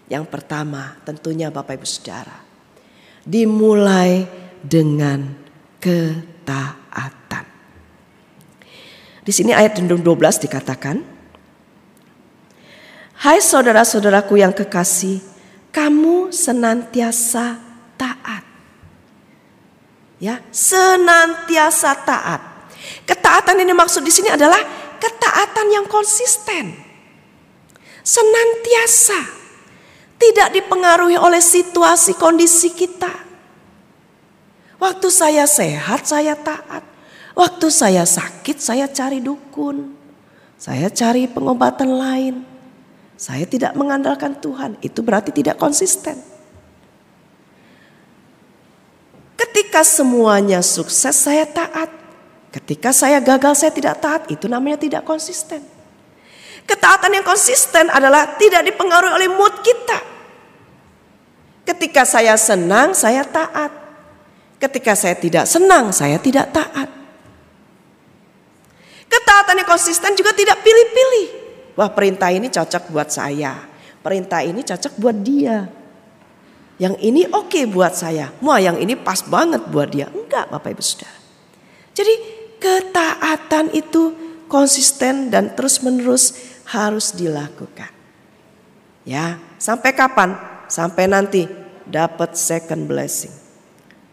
Yang 0.09 0.25
pertama 0.27 0.97
tentunya 1.05 1.53
Bapak 1.53 1.77
Ibu 1.77 1.85
Saudara. 1.85 2.41
Dimulai 3.21 4.25
dengan 4.65 5.37
ketaatan. 5.77 7.45
Di 9.21 9.31
sini 9.31 9.53
ayat 9.53 9.77
12 9.77 10.01
dikatakan. 10.49 11.21
Hai 13.19 13.43
saudara-saudaraku 13.43 14.39
yang 14.39 14.55
kekasih, 14.55 15.19
kamu 15.75 16.31
senantiasa 16.33 17.59
taat. 17.99 18.43
Ya, 20.23 20.39
senantiasa 20.49 21.93
taat. 22.07 22.41
Ketaatan 23.03 23.59
ini 23.59 23.75
maksud 23.75 24.07
di 24.07 24.11
sini 24.11 24.31
adalah 24.31 24.59
ketaatan 24.97 25.67
yang 25.67 25.85
konsisten. 25.85 26.73
Senantiasa. 28.01 29.38
Tidak 30.19 30.51
dipengaruhi 30.51 31.15
oleh 31.15 31.39
situasi 31.39 32.19
kondisi 32.19 32.75
kita. 32.75 33.11
Waktu 34.75 35.07
saya 35.07 35.47
sehat, 35.47 36.03
saya 36.03 36.35
taat. 36.35 36.83
Waktu 37.31 37.67
saya 37.71 38.03
sakit, 38.03 38.59
saya 38.59 38.83
cari 38.91 39.23
dukun. 39.23 39.95
Saya 40.59 40.91
cari 40.91 41.23
pengobatan 41.23 41.95
lain. 41.95 42.35
Saya 43.15 43.47
tidak 43.47 43.75
mengandalkan 43.79 44.35
Tuhan. 44.35 44.75
Itu 44.83 44.99
berarti 44.99 45.31
tidak 45.31 45.55
konsisten. 45.55 46.19
Ketika 49.39 49.87
semuanya 49.87 50.59
sukses, 50.59 51.15
saya 51.15 51.47
taat. 51.47 51.87
Ketika 52.51 52.91
saya 52.91 53.23
gagal, 53.23 53.55
saya 53.55 53.71
tidak 53.71 54.03
taat. 54.03 54.27
Itu 54.27 54.51
namanya 54.51 54.83
tidak 54.83 55.07
konsisten. 55.07 55.78
Ketaatan 56.69 57.17
yang 57.17 57.25
konsisten 57.25 57.89
adalah 57.89 58.37
tidak 58.37 58.61
dipengaruhi 58.61 59.17
oleh 59.17 59.29
mood 59.33 59.57
kita. 59.65 59.97
Ketika 61.65 62.05
saya 62.05 62.37
senang, 62.37 62.93
saya 62.93 63.25
taat. 63.25 63.73
Ketika 64.61 64.93
saya 64.93 65.17
tidak 65.17 65.49
senang, 65.49 65.89
saya 65.89 66.21
tidak 66.21 66.53
taat. 66.53 66.89
Ketaatan 69.09 69.65
yang 69.65 69.69
konsisten 69.69 70.13
juga 70.13 70.29
tidak 70.37 70.61
pilih-pilih. 70.61 71.27
Wah 71.73 71.89
perintah 71.89 72.29
ini 72.29 72.53
cocok 72.53 72.93
buat 72.93 73.09
saya. 73.09 73.65
Perintah 74.05 74.45
ini 74.45 74.61
cocok 74.61 74.93
buat 75.01 75.17
dia. 75.25 75.65
Yang 76.77 76.95
ini 77.01 77.25
oke 77.33 77.49
okay 77.49 77.63
buat 77.65 77.97
saya. 77.97 78.29
Wah 78.45 78.61
yang 78.61 78.77
ini 78.77 78.93
pas 78.93 79.25
banget 79.25 79.65
buat 79.73 79.89
dia. 79.89 80.05
Enggak 80.13 80.53
Bapak 80.53 80.69
Ibu 80.77 80.83
Saudara. 80.85 81.17
Jadi 81.97 82.13
ketaatan 82.61 83.73
itu 83.73 84.13
konsisten 84.51 85.29
dan 85.29 85.53
terus 85.53 85.79
menerus 85.85 86.33
harus 86.69 87.11
dilakukan. 87.17 87.89
Ya, 89.07 89.41
sampai 89.57 89.89
kapan? 89.97 90.37
Sampai 90.69 91.09
nanti 91.09 91.49
dapat 91.89 92.37
second 92.37 92.85
blessing. 92.85 93.33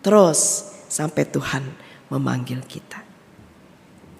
Terus 0.00 0.72
sampai 0.88 1.28
Tuhan 1.28 1.68
memanggil 2.08 2.64
kita. 2.64 3.04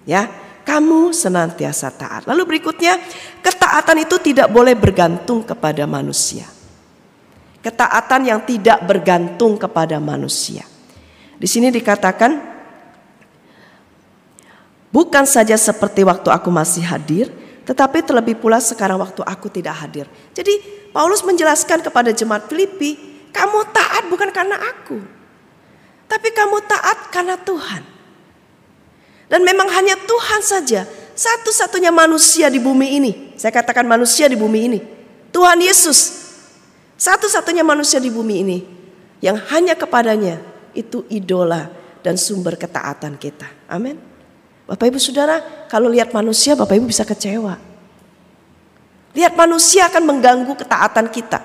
Ya, 0.05 0.29
kamu 0.67 1.15
senantiasa 1.15 1.89
taat. 1.89 2.29
Lalu 2.29 2.55
berikutnya, 2.55 3.01
ketaatan 3.41 4.05
itu 4.05 4.21
tidak 4.21 4.53
boleh 4.53 4.77
bergantung 4.77 5.41
kepada 5.41 5.87
manusia. 5.89 6.45
Ketaatan 7.65 8.21
yang 8.27 8.39
tidak 8.45 8.85
bergantung 8.85 9.57
kepada 9.57 9.97
manusia. 9.97 10.63
Di 11.41 11.49
sini 11.49 11.73
dikatakan, 11.73 12.37
bukan 14.93 15.25
saja 15.25 15.57
seperti 15.57 16.05
waktu 16.05 16.29
aku 16.31 16.47
masih 16.53 16.85
hadir, 16.85 17.33
tetapi 17.67 17.99
terlebih 17.99 18.39
pula 18.39 18.63
sekarang 18.63 18.95
waktu 19.03 19.19
aku 19.27 19.51
tidak 19.51 19.75
hadir. 19.75 20.07
Jadi 20.31 20.87
Paulus 20.95 21.19
menjelaskan 21.27 21.83
kepada 21.83 22.15
jemaat 22.15 22.47
Filipi, 22.47 22.95
kamu 23.35 23.59
taat 23.75 24.07
bukan 24.07 24.31
karena 24.31 24.55
aku, 24.55 25.03
tapi 26.07 26.31
kamu 26.31 26.63
taat 26.63 27.11
karena 27.11 27.35
Tuhan. 27.35 27.83
Dan 29.27 29.43
memang 29.43 29.67
hanya 29.75 29.99
Tuhan 29.99 30.39
saja 30.39 30.87
satu-satunya 31.11 31.91
manusia 31.91 32.47
di 32.47 32.63
bumi 32.63 32.95
ini. 32.95 33.11
Saya 33.35 33.51
katakan 33.51 33.83
manusia 33.83 34.31
di 34.31 34.39
bumi 34.39 34.59
ini. 34.71 34.79
Tuhan 35.35 35.59
Yesus. 35.59 36.23
Satu-satunya 36.95 37.67
manusia 37.67 37.99
di 37.99 38.07
bumi 38.07 38.35
ini 38.41 38.57
yang 39.19 39.35
hanya 39.51 39.75
kepadanya 39.75 40.39
itu 40.71 41.03
idola 41.11 41.67
dan 41.99 42.15
sumber 42.15 42.55
ketaatan 42.55 43.19
kita. 43.19 43.51
Amin. 43.67 44.06
Bapak 44.67 44.91
Ibu 44.91 44.99
Saudara, 44.99 45.39
kalau 45.71 45.87
lihat 45.87 46.11
manusia 46.11 46.51
Bapak 46.59 46.75
Ibu 46.75 46.91
bisa 46.91 47.07
kecewa. 47.07 47.55
Lihat 49.15 49.33
manusia 49.33 49.87
akan 49.87 50.03
mengganggu 50.03 50.53
ketaatan 50.59 51.07
kita. 51.07 51.39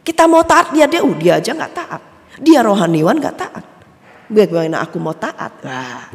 Kita 0.00 0.24
mau 0.24 0.40
taat 0.40 0.72
dia, 0.72 0.88
dia, 0.88 1.04
uh, 1.04 1.14
dia 1.14 1.36
aja 1.36 1.52
nggak 1.52 1.74
taat. 1.76 2.02
Dia 2.40 2.64
rohaniwan 2.64 3.20
nggak 3.20 3.36
taat. 3.36 3.64
Bagaimana 4.26 4.82
aku 4.82 4.96
mau 4.96 5.14
taat? 5.14 5.52
Nah, 5.62 6.10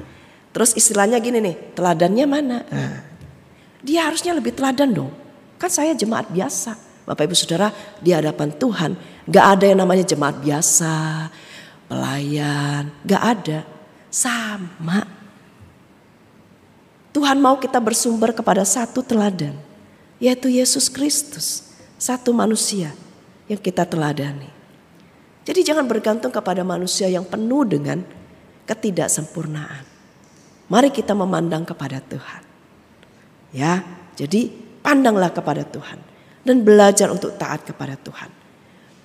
terus 0.52 0.74
istilahnya 0.76 1.22
gini 1.22 1.40
nih, 1.40 1.56
teladannya 1.78 2.26
mana? 2.28 2.58
Nah, 2.66 2.98
dia 3.86 4.10
harusnya 4.10 4.34
lebih 4.34 4.58
teladan 4.58 4.90
dong. 4.92 5.14
Kan 5.62 5.70
saya 5.70 5.94
jemaat 5.94 6.28
biasa. 6.34 6.76
Bapak 7.06 7.30
ibu 7.30 7.36
saudara 7.38 7.70
di 8.02 8.14
hadapan 8.14 8.50
Tuhan 8.56 8.92
gak 9.30 9.46
ada 9.58 9.66
yang 9.68 9.80
namanya 9.84 10.06
jemaat 10.06 10.42
biasa, 10.42 11.28
pelayan, 11.86 12.90
gak 13.06 13.24
ada. 13.38 13.60
Sama. 14.12 15.21
Tuhan 17.12 17.44
mau 17.44 17.60
kita 17.60 17.78
bersumber 17.84 18.32
kepada 18.32 18.64
satu 18.64 19.04
teladan, 19.04 19.56
yaitu 20.16 20.48
Yesus 20.48 20.88
Kristus, 20.88 21.76
satu 22.00 22.32
manusia 22.32 22.96
yang 23.52 23.60
kita 23.60 23.84
teladani. 23.84 24.48
Jadi 25.44 25.60
jangan 25.68 25.84
bergantung 25.84 26.32
kepada 26.32 26.64
manusia 26.64 27.12
yang 27.12 27.28
penuh 27.28 27.68
dengan 27.68 28.00
ketidaksempurnaan. 28.64 29.84
Mari 30.72 30.90
kita 30.96 31.12
memandang 31.12 31.68
kepada 31.68 32.00
Tuhan. 32.00 32.42
Ya, 33.52 33.84
jadi 34.16 34.48
pandanglah 34.80 35.36
kepada 35.36 35.68
Tuhan 35.68 36.00
dan 36.48 36.64
belajar 36.64 37.12
untuk 37.12 37.36
taat 37.36 37.68
kepada 37.68 38.00
Tuhan. 38.00 38.32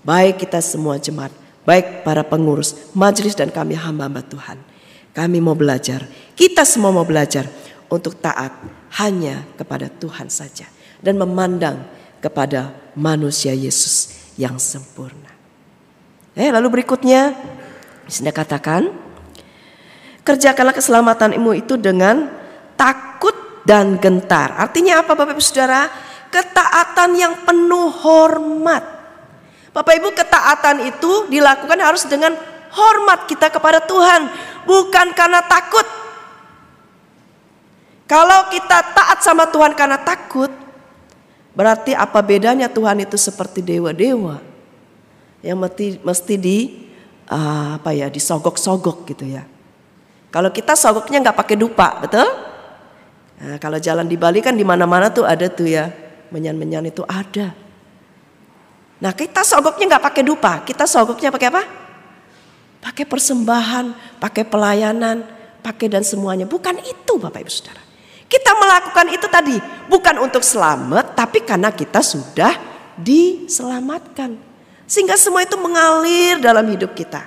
Baik 0.06 0.46
kita 0.46 0.62
semua 0.62 1.02
jemaat, 1.02 1.34
baik 1.66 2.06
para 2.06 2.22
pengurus, 2.22 2.94
majelis 2.94 3.34
dan 3.34 3.50
kami 3.50 3.74
hamba-hamba 3.74 4.22
Tuhan. 4.22 4.62
Kami 5.10 5.42
mau 5.42 5.58
belajar, 5.58 6.06
kita 6.38 6.62
semua 6.62 6.94
mau 6.94 7.02
belajar 7.02 7.50
untuk 7.92 8.18
taat 8.18 8.52
hanya 8.98 9.46
kepada 9.54 9.86
Tuhan 9.86 10.26
saja 10.30 10.66
dan 11.00 11.20
memandang 11.20 11.86
kepada 12.18 12.74
manusia 12.96 13.52
Yesus 13.52 14.16
yang 14.40 14.58
sempurna. 14.58 15.30
Eh, 16.36 16.52
lalu 16.52 16.80
berikutnya, 16.80 17.32
di 18.04 18.12
sini 18.12 18.28
katakan, 18.28 18.92
kerjakanlah 20.20 20.76
keselamatanmu 20.76 21.50
itu 21.56 21.80
dengan 21.80 22.28
takut 22.76 23.32
dan 23.64 23.96
gentar. 23.96 24.52
Artinya 24.58 25.00
apa 25.00 25.16
Bapak 25.16 25.38
Ibu 25.38 25.42
Saudara? 25.42 25.88
Ketaatan 26.28 27.10
yang 27.16 27.34
penuh 27.46 27.88
hormat. 27.88 28.84
Bapak 29.72 29.96
Ibu 29.96 30.12
ketaatan 30.12 30.88
itu 30.88 31.28
dilakukan 31.32 31.78
harus 31.80 32.04
dengan 32.04 32.36
hormat 32.72 33.24
kita 33.24 33.48
kepada 33.48 33.80
Tuhan. 33.84 34.28
Bukan 34.68 35.16
karena 35.16 35.40
takut. 35.44 36.05
Kalau 38.06 38.46
kita 38.54 38.94
taat 38.94 39.18
sama 39.22 39.50
Tuhan 39.50 39.74
karena 39.74 39.98
takut. 39.98 40.50
Berarti 41.56 41.96
apa 41.96 42.20
bedanya 42.20 42.68
Tuhan 42.68 43.00
itu 43.00 43.16
seperti 43.16 43.64
dewa-dewa 43.64 44.44
yang 45.40 45.56
mesti 45.56 45.96
mesti 46.04 46.34
di 46.36 46.58
uh, 47.32 47.80
apa 47.80 47.96
ya 47.96 48.12
disogok-sogok 48.12 49.08
gitu 49.08 49.24
ya. 49.24 49.48
Kalau 50.28 50.52
kita 50.52 50.76
sogoknya 50.76 51.24
nggak 51.24 51.38
pakai 51.38 51.56
dupa, 51.56 51.96
betul? 51.96 52.28
Nah, 53.40 53.56
kalau 53.56 53.80
jalan 53.80 54.04
di 54.04 54.20
Bali 54.20 54.44
kan 54.44 54.52
di 54.52 54.68
mana-mana 54.68 55.08
tuh 55.08 55.24
ada 55.24 55.48
tuh 55.48 55.64
ya 55.64 55.88
menyan-menyan 56.28 56.92
itu 56.92 57.00
ada. 57.08 57.56
Nah 59.00 59.12
kita 59.16 59.40
sogoknya 59.40 59.96
nggak 59.96 60.04
pakai 60.12 60.22
dupa, 60.28 60.52
kita 60.60 60.84
sogoknya 60.84 61.32
pakai 61.32 61.48
apa? 61.52 61.62
Pakai 62.84 63.08
persembahan, 63.08 64.20
pakai 64.20 64.44
pelayanan, 64.44 65.24
pakai 65.64 65.88
dan 65.88 66.04
semuanya. 66.04 66.44
Bukan 66.44 66.84
itu 66.84 67.16
Bapak 67.16 67.40
Ibu 67.44 67.52
Saudara. 67.52 67.85
Kita 68.26 68.52
melakukan 68.58 69.06
itu 69.14 69.26
tadi 69.30 69.56
bukan 69.86 70.18
untuk 70.18 70.42
selamat, 70.42 71.14
tapi 71.14 71.46
karena 71.46 71.70
kita 71.70 72.02
sudah 72.02 72.58
diselamatkan. 72.98 74.34
Sehingga 74.86 75.14
semua 75.14 75.46
itu 75.46 75.54
mengalir 75.58 76.42
dalam 76.42 76.66
hidup 76.66 76.94
kita. 76.94 77.26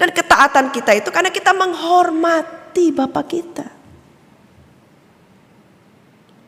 Dan 0.00 0.16
ketaatan 0.16 0.72
kita 0.72 0.96
itu 0.96 1.12
karena 1.12 1.28
kita 1.28 1.52
menghormati 1.52 2.88
Bapak 2.88 3.26
kita. 3.28 3.68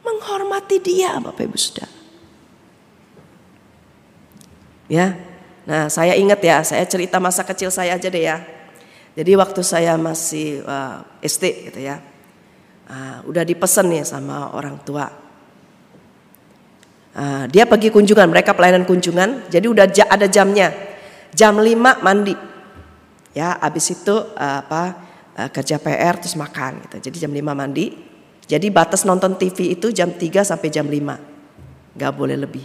Menghormati 0.01 0.81
dia 0.81 1.21
Bapak 1.21 1.45
Ibu 1.45 1.57
Saudara. 1.61 2.01
Ya, 4.89 5.17
nah 5.65 5.89
saya 5.89 6.17
ingat 6.17 6.41
ya, 6.45 6.61
saya 6.65 6.85
cerita 6.85 7.17
masa 7.17 7.45
kecil 7.45 7.73
saya 7.73 7.97
aja 7.97 8.09
deh 8.13 8.25
ya. 8.25 8.45
Jadi 9.17 9.37
waktu 9.37 9.61
saya 9.65 9.97
masih 10.01 10.65
uh, 10.65 11.05
SD 11.25 11.73
gitu 11.73 11.81
ya, 11.81 12.01
uh, 12.91 13.19
udah 13.29 13.45
dipesen 13.47 13.93
nih 13.93 14.03
sama 14.07 14.55
orang 14.57 14.81
tua 14.83 15.23
Uh, 17.13 17.45
dia 17.53 17.69
pergi 17.69 17.93
kunjungan, 17.93 18.25
mereka 18.33 18.57
pelayanan 18.57 18.89
kunjungan, 18.89 19.53
jadi 19.53 19.67
udah 19.69 19.85
ada 20.09 20.25
jamnya. 20.25 20.73
Jam 21.37 21.61
5 21.61 22.01
mandi. 22.01 22.33
Ya, 23.37 23.57
habis 23.61 23.93
itu 23.93 24.13
uh, 24.13 24.59
apa 24.65 24.97
uh, 25.37 25.49
kerja 25.53 25.77
PR 25.77 26.17
terus 26.17 26.37
makan 26.41 26.81
gitu. 26.89 27.09
Jadi 27.09 27.17
jam 27.29 27.33
5 27.33 27.53
mandi. 27.53 27.93
Jadi 28.49 28.69
batas 28.73 29.05
nonton 29.05 29.37
TV 29.37 29.77
itu 29.77 29.93
jam 29.93 30.09
3 30.09 30.25
sampai 30.41 30.69
jam 30.73 30.89
5. 30.89 32.01
Gak 32.01 32.13
boleh 32.17 32.37
lebih. 32.37 32.65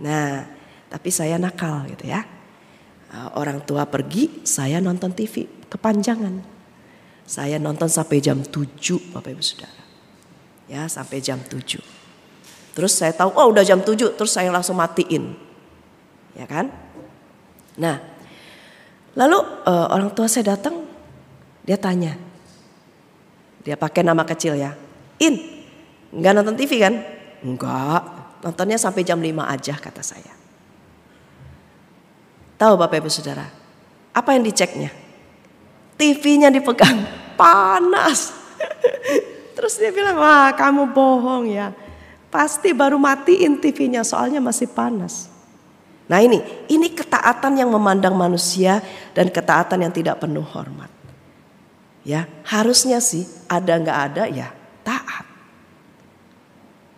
Nah, 0.00 0.48
tapi 0.88 1.12
saya 1.12 1.36
nakal 1.36 1.84
gitu 1.92 2.08
ya. 2.08 2.24
Uh, 3.12 3.28
orang 3.36 3.60
tua 3.60 3.84
pergi, 3.84 4.40
saya 4.40 4.80
nonton 4.80 5.12
TV 5.12 5.44
kepanjangan. 5.68 6.49
Saya 7.30 7.62
nonton 7.62 7.86
sampai 7.86 8.18
jam 8.18 8.42
7 8.42 9.14
Bapak 9.14 9.30
Ibu 9.30 9.38
Saudara. 9.38 9.86
Ya 10.66 10.90
sampai 10.90 11.22
jam 11.22 11.38
7. 11.38 11.78
Terus 12.74 12.90
saya 12.90 13.14
tahu 13.14 13.30
oh 13.38 13.54
udah 13.54 13.62
jam 13.62 13.78
7 13.78 14.18
terus 14.18 14.34
saya 14.34 14.50
langsung 14.50 14.74
matiin. 14.74 15.38
Ya 16.34 16.50
kan? 16.50 16.74
Nah, 17.78 18.02
lalu 19.14 19.46
uh, 19.62 19.86
orang 19.94 20.10
tua 20.10 20.26
saya 20.26 20.58
datang 20.58 20.82
dia 21.62 21.78
tanya. 21.78 22.18
Dia 23.62 23.78
pakai 23.78 24.02
nama 24.02 24.26
kecil 24.26 24.58
ya. 24.58 24.74
In, 25.22 25.38
nggak 26.10 26.34
nonton 26.34 26.58
TV 26.58 26.82
kan? 26.82 26.98
Enggak, 27.46 28.02
nontonnya 28.42 28.74
sampai 28.74 29.06
jam 29.06 29.22
5 29.22 29.30
aja 29.46 29.78
kata 29.78 30.02
saya. 30.02 30.34
Tahu 32.58 32.74
Bapak 32.74 32.98
Ibu 32.98 33.06
Saudara, 33.06 33.46
apa 34.10 34.34
yang 34.34 34.42
diceknya? 34.42 34.90
TV-nya 36.00 36.48
dipegang, 36.48 37.19
panas. 37.40 38.36
Terus 39.56 39.80
dia 39.80 39.88
bilang, 39.88 40.20
wah 40.20 40.52
kamu 40.52 40.92
bohong 40.92 41.48
ya. 41.48 41.72
Pasti 42.28 42.76
baru 42.76 43.00
matiin 43.00 43.56
TV-nya 43.56 44.04
soalnya 44.04 44.44
masih 44.44 44.68
panas. 44.68 45.32
Nah 46.06 46.20
ini, 46.20 46.42
ini 46.68 46.92
ketaatan 46.92 47.56
yang 47.56 47.72
memandang 47.72 48.12
manusia 48.12 48.84
dan 49.16 49.32
ketaatan 49.32 49.88
yang 49.88 49.92
tidak 49.94 50.20
penuh 50.20 50.44
hormat. 50.44 50.92
Ya, 52.04 52.28
harusnya 52.44 53.00
sih 53.00 53.24
ada 53.48 53.76
nggak 53.76 53.98
ada 54.10 54.24
ya 54.28 54.48
taat. 54.82 55.26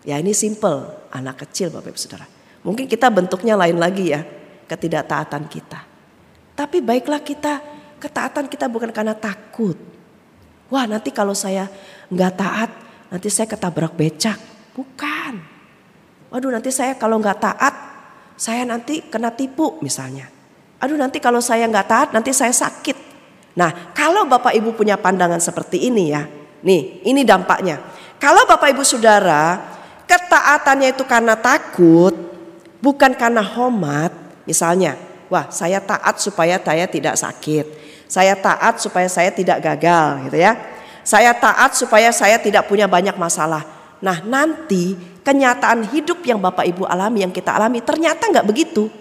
Ya 0.03 0.19
ini 0.19 0.35
simple, 0.35 0.91
anak 1.15 1.47
kecil 1.47 1.71
Bapak 1.71 1.95
Ibu 1.95 1.99
Saudara. 2.01 2.27
Mungkin 2.63 2.87
kita 2.87 3.11
bentuknya 3.11 3.55
lain 3.59 3.79
lagi 3.79 4.15
ya 4.15 4.23
ketidaktaatan 4.71 5.45
kita. 5.51 5.81
Tapi 6.57 6.79
baiklah 6.81 7.21
kita, 7.21 7.61
ketaatan 8.01 8.49
kita 8.49 8.71
bukan 8.71 8.91
karena 8.95 9.13
takut. 9.13 9.77
Wah 10.73 10.89
nanti 10.89 11.13
kalau 11.13 11.37
saya 11.37 11.69
nggak 12.09 12.33
taat, 12.33 12.71
nanti 13.13 13.29
saya 13.29 13.45
ketabrak 13.45 13.93
becak. 13.93 14.41
Bukan. 14.73 15.37
Waduh 16.33 16.49
nanti 16.49 16.73
saya 16.73 16.97
kalau 16.97 17.21
nggak 17.21 17.39
taat, 17.45 17.75
saya 18.41 18.65
nanti 18.65 19.05
kena 19.05 19.29
tipu 19.29 19.77
misalnya. 19.85 20.33
Aduh 20.81 20.97
nanti 20.97 21.21
kalau 21.21 21.45
saya 21.45 21.69
nggak 21.69 21.89
taat, 21.93 22.09
nanti 22.17 22.33
saya 22.33 22.57
sakit. 22.57 22.97
Nah 23.61 23.93
kalau 23.93 24.25
Bapak 24.25 24.57
Ibu 24.57 24.73
punya 24.73 24.97
pandangan 24.97 25.45
seperti 25.45 25.93
ini 25.93 26.09
ya, 26.09 26.25
nih 26.65 27.05
ini 27.05 27.21
dampaknya. 27.21 27.77
Kalau 28.17 28.49
Bapak 28.49 28.73
Ibu 28.73 28.81
Saudara 28.81 29.61
ketaatannya 30.09 30.97
itu 30.97 31.05
karena 31.05 31.37
takut, 31.37 32.17
bukan 32.81 33.13
karena 33.13 33.45
hormat, 33.45 34.23
Misalnya, 34.43 34.99
wah 35.31 35.47
saya 35.55 35.79
taat 35.79 36.19
supaya 36.19 36.59
saya 36.59 36.87
tidak 36.91 37.15
sakit. 37.15 37.82
Saya 38.13 38.37
taat 38.37 38.77
supaya 38.77 39.09
saya 39.09 39.33
tidak 39.33 39.65
gagal 39.65 40.29
gitu 40.29 40.37
ya. 40.37 40.53
Saya 41.01 41.33
taat 41.33 41.73
supaya 41.73 42.13
saya 42.13 42.37
tidak 42.37 42.69
punya 42.69 42.85
banyak 42.85 43.17
masalah. 43.17 43.65
Nah 44.05 44.21
nanti 44.21 45.01
kenyataan 45.25 45.89
hidup 45.89 46.21
yang 46.21 46.37
Bapak 46.37 46.69
Ibu 46.69 46.85
alami, 46.85 47.25
yang 47.25 47.33
kita 47.33 47.57
alami 47.57 47.81
ternyata 47.81 48.29
nggak 48.29 48.45
begitu. 48.45 48.93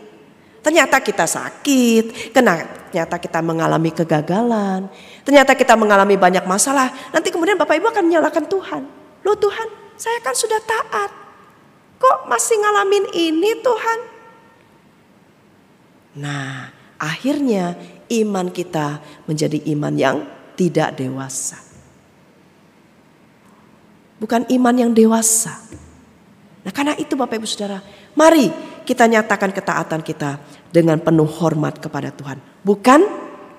Ternyata 0.64 1.04
kita 1.04 1.28
sakit, 1.28 2.32
ternyata 2.32 3.20
kita 3.20 3.44
mengalami 3.44 3.92
kegagalan, 3.92 4.88
ternyata 5.28 5.60
kita 5.60 5.76
mengalami 5.76 6.16
banyak 6.16 6.48
masalah. 6.48 6.88
Nanti 7.12 7.36
kemudian 7.36 7.60
Bapak 7.60 7.84
Ibu 7.84 7.92
akan 7.92 8.08
menyalahkan 8.08 8.48
Tuhan. 8.48 8.88
Loh 9.28 9.36
Tuhan, 9.36 9.68
saya 10.00 10.24
kan 10.24 10.32
sudah 10.32 10.62
taat. 10.64 11.12
Kok 12.00 12.32
masih 12.32 12.64
ngalamin 12.64 13.06
ini 13.12 13.60
Tuhan? 13.60 14.00
Nah, 16.16 16.81
akhirnya 17.02 17.74
iman 18.22 18.54
kita 18.54 19.02
menjadi 19.26 19.58
iman 19.74 19.94
yang 19.98 20.18
tidak 20.54 20.94
dewasa. 20.94 21.58
Bukan 24.22 24.46
iman 24.54 24.76
yang 24.78 24.92
dewasa. 24.94 25.58
Nah, 26.62 26.70
karena 26.70 26.94
itu 27.02 27.18
Bapak 27.18 27.42
Ibu 27.42 27.50
Saudara, 27.50 27.82
mari 28.14 28.54
kita 28.86 29.10
nyatakan 29.10 29.50
ketaatan 29.50 30.06
kita 30.06 30.38
dengan 30.70 31.02
penuh 31.02 31.26
hormat 31.26 31.82
kepada 31.82 32.14
Tuhan. 32.14 32.38
Bukan 32.62 33.02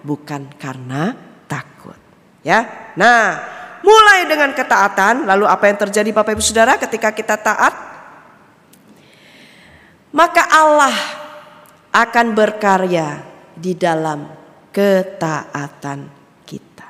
bukan 0.06 0.46
karena 0.54 1.18
takut. 1.50 1.98
Ya. 2.46 2.94
Nah, 2.94 3.42
mulai 3.82 4.30
dengan 4.30 4.54
ketaatan, 4.54 5.26
lalu 5.26 5.50
apa 5.50 5.66
yang 5.66 5.82
terjadi 5.82 6.14
Bapak 6.14 6.38
Ibu 6.38 6.44
Saudara 6.46 6.78
ketika 6.78 7.10
kita 7.10 7.34
taat? 7.34 7.74
Maka 10.14 10.46
Allah 10.46 10.94
akan 11.90 12.26
berkarya 12.38 13.31
di 13.56 13.76
dalam 13.76 14.24
ketaatan 14.72 16.08
kita. 16.48 16.88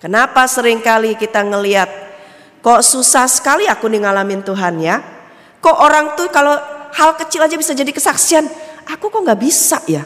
Kenapa 0.00 0.48
sering 0.48 0.80
kali 0.82 1.14
kita 1.14 1.44
ngelihat 1.44 1.90
kok 2.64 2.82
susah 2.82 3.28
sekali 3.28 3.68
aku 3.68 3.86
nih 3.86 4.02
ngalamin 4.02 4.42
Tuhan 4.42 4.80
ya? 4.82 4.98
Kok 5.62 5.76
orang 5.78 6.18
tuh 6.18 6.26
kalau 6.32 6.58
hal 6.90 7.14
kecil 7.20 7.46
aja 7.46 7.54
bisa 7.54 7.70
jadi 7.70 7.92
kesaksian, 7.94 8.48
aku 8.88 9.12
kok 9.12 9.22
nggak 9.22 9.40
bisa 9.40 9.78
ya? 9.86 10.02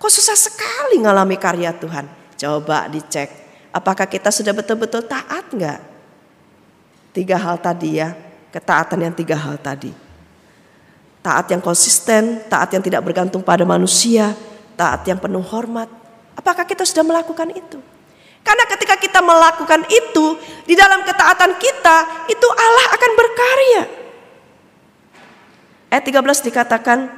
Kok 0.00 0.12
susah 0.12 0.36
sekali 0.38 1.02
ngalami 1.04 1.36
karya 1.36 1.74
Tuhan? 1.76 2.08
Coba 2.36 2.88
dicek, 2.88 3.28
apakah 3.72 4.08
kita 4.08 4.32
sudah 4.32 4.56
betul-betul 4.56 5.04
taat 5.04 5.52
nggak? 5.52 5.80
Tiga 7.12 7.36
hal 7.36 7.60
tadi 7.60 8.00
ya, 8.00 8.12
ketaatan 8.52 9.08
yang 9.08 9.14
tiga 9.16 9.36
hal 9.36 9.56
tadi 9.60 10.05
taat 11.26 11.50
yang 11.50 11.58
konsisten, 11.58 12.46
taat 12.46 12.70
yang 12.70 12.86
tidak 12.86 13.02
bergantung 13.02 13.42
pada 13.42 13.66
manusia, 13.66 14.30
taat 14.78 15.02
yang 15.10 15.18
penuh 15.18 15.42
hormat. 15.42 15.90
Apakah 16.38 16.62
kita 16.62 16.86
sudah 16.86 17.02
melakukan 17.02 17.50
itu? 17.50 17.82
Karena 18.46 18.62
ketika 18.70 18.94
kita 18.94 19.18
melakukan 19.18 19.82
itu, 19.90 20.38
di 20.62 20.78
dalam 20.78 21.02
ketaatan 21.02 21.58
kita, 21.58 22.30
itu 22.30 22.46
Allah 22.46 22.86
akan 22.94 23.10
berkarya. 23.18 23.82
Ayat 25.90 26.04
13 26.06 26.46
dikatakan, 26.46 27.10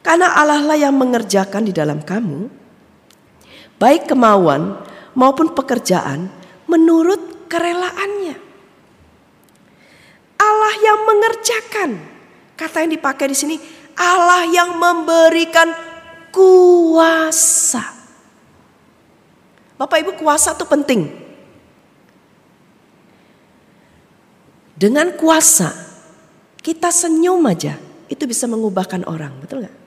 karena 0.00 0.32
Allah 0.32 0.64
lah 0.64 0.80
yang 0.80 0.96
mengerjakan 0.96 1.68
di 1.68 1.72
dalam 1.76 2.00
kamu, 2.00 2.48
baik 3.76 4.08
kemauan 4.08 4.80
maupun 5.12 5.52
pekerjaan 5.52 6.32
menurut 6.64 7.44
kerelaannya. 7.52 8.40
Allah 10.40 10.74
yang 10.80 10.98
mengerjakan 11.04 12.13
Kata 12.54 12.86
yang 12.86 12.94
dipakai 12.94 13.30
di 13.30 13.36
sini 13.36 13.56
Allah 13.98 14.46
yang 14.50 14.74
memberikan 14.78 15.70
kuasa. 16.34 17.82
Bapak 19.74 19.98
Ibu 20.06 20.12
kuasa 20.18 20.54
itu 20.54 20.66
penting. 20.66 21.00
Dengan 24.74 25.14
kuasa 25.14 25.70
kita 26.58 26.90
senyum 26.90 27.42
aja 27.46 27.78
itu 28.10 28.26
bisa 28.26 28.50
mengubahkan 28.50 29.06
orang, 29.06 29.38
betul 29.38 29.62
nggak? 29.62 29.83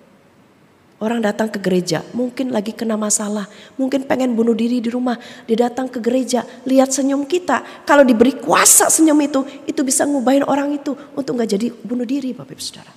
Orang 0.97 1.21
datang 1.21 1.45
ke 1.45 1.61
gereja, 1.61 2.01
mungkin 2.09 2.49
lagi 2.49 2.73
kena 2.73 2.97
masalah, 2.97 3.45
mungkin 3.77 4.09
pengen 4.09 4.33
bunuh 4.33 4.57
diri 4.57 4.81
di 4.81 4.89
rumah. 4.89 5.13
Dia 5.45 5.69
datang 5.69 5.85
ke 5.85 6.01
gereja, 6.01 6.41
lihat 6.65 6.89
senyum 6.89 7.21
kita. 7.21 7.85
Kalau 7.85 8.01
diberi 8.01 8.33
kuasa 8.33 8.89
senyum 8.89 9.21
itu, 9.21 9.45
itu 9.69 9.77
bisa 9.85 10.09
ngubahin 10.09 10.41
orang 10.49 10.73
itu 10.73 10.97
untuk 11.13 11.37
nggak 11.37 11.53
jadi 11.53 11.67
bunuh 11.85 12.01
diri, 12.01 12.33
Bapak 12.33 12.49
Ibu 12.49 12.63
Saudara. 12.65 12.89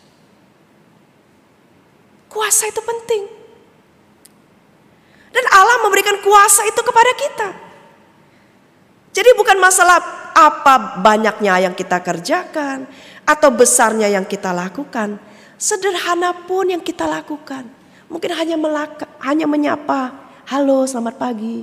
Kuasa 2.33 2.73
itu 2.73 2.81
penting. 2.81 3.23
Dan 5.37 5.45
Allah 5.53 5.85
memberikan 5.85 6.25
kuasa 6.25 6.65
itu 6.65 6.81
kepada 6.81 7.13
kita. 7.21 7.49
Jadi 9.13 9.29
bukan 9.37 9.61
masalah 9.61 10.01
apa 10.33 11.05
banyaknya 11.05 11.69
yang 11.69 11.77
kita 11.77 12.01
kerjakan 12.01 12.89
atau 13.29 13.53
besarnya 13.53 14.09
yang 14.09 14.25
kita 14.25 14.57
lakukan. 14.57 15.21
Sederhana 15.61 16.33
pun 16.49 16.73
yang 16.73 16.81
kita 16.81 17.05
lakukan 17.05 17.80
Mungkin 18.11 18.35
hanya 18.35 18.59
melaka, 18.59 19.07
hanya 19.23 19.47
menyapa, 19.47 20.11
halo 20.51 20.83
selamat 20.83 21.15
pagi, 21.15 21.63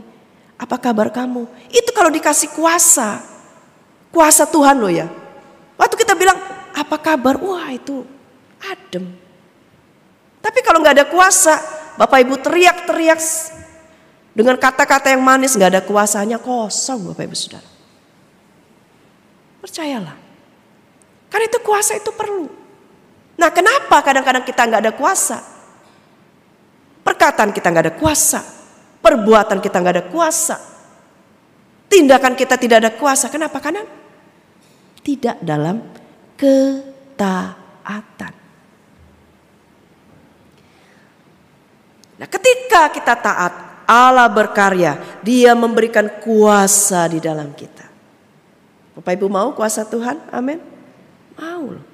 apa 0.56 0.80
kabar 0.80 1.12
kamu? 1.12 1.44
Itu 1.68 1.92
kalau 1.92 2.08
dikasih 2.08 2.56
kuasa, 2.56 3.20
kuasa 4.16 4.48
Tuhan 4.48 4.80
loh 4.80 4.88
ya. 4.88 5.12
Waktu 5.76 6.00
kita 6.00 6.16
bilang 6.16 6.40
apa 6.72 6.96
kabar, 7.04 7.36
wah 7.44 7.68
itu 7.68 8.08
adem. 8.64 9.12
Tapi 10.40 10.60
kalau 10.64 10.80
nggak 10.80 11.04
ada 11.04 11.08
kuasa, 11.12 11.60
Bapak 12.00 12.24
Ibu 12.24 12.40
teriak-teriak 12.40 13.20
dengan 14.32 14.56
kata-kata 14.56 15.12
yang 15.12 15.20
manis 15.20 15.52
nggak 15.60 15.72
ada 15.76 15.82
kuasanya 15.84 16.40
kosong 16.40 17.12
Bapak 17.12 17.28
Ibu 17.28 17.36
Saudara. 17.36 17.70
Percayalah. 19.60 20.16
Karena 21.28 21.46
itu 21.52 21.60
kuasa 21.60 22.00
itu 22.00 22.08
perlu. 22.16 22.48
Nah 23.36 23.52
kenapa 23.52 24.00
kadang-kadang 24.00 24.48
kita 24.48 24.64
nggak 24.64 24.82
ada 24.88 24.94
kuasa? 24.96 25.57
Perkataan 27.08 27.56
kita 27.56 27.72
nggak 27.72 27.86
ada 27.88 27.96
kuasa. 27.96 28.44
Perbuatan 29.00 29.64
kita 29.64 29.80
nggak 29.80 29.96
ada 29.96 30.06
kuasa. 30.12 30.60
Tindakan 31.88 32.36
kita 32.36 32.60
tidak 32.60 32.84
ada 32.84 32.92
kuasa. 32.92 33.32
Kenapa? 33.32 33.64
Karena 33.64 33.88
tidak 35.00 35.40
dalam 35.40 35.80
ketaatan. 36.36 38.34
Nah, 42.18 42.28
ketika 42.28 42.92
kita 42.92 43.14
taat, 43.16 43.54
Allah 43.88 44.28
berkarya, 44.28 45.00
Dia 45.24 45.56
memberikan 45.56 46.12
kuasa 46.20 47.08
di 47.08 47.24
dalam 47.24 47.56
kita. 47.56 47.88
Bapak 49.00 49.16
Ibu 49.16 49.32
mau 49.32 49.56
kuasa 49.56 49.88
Tuhan? 49.88 50.28
Amin. 50.28 50.60
Mau 51.40 51.72
loh. 51.72 51.86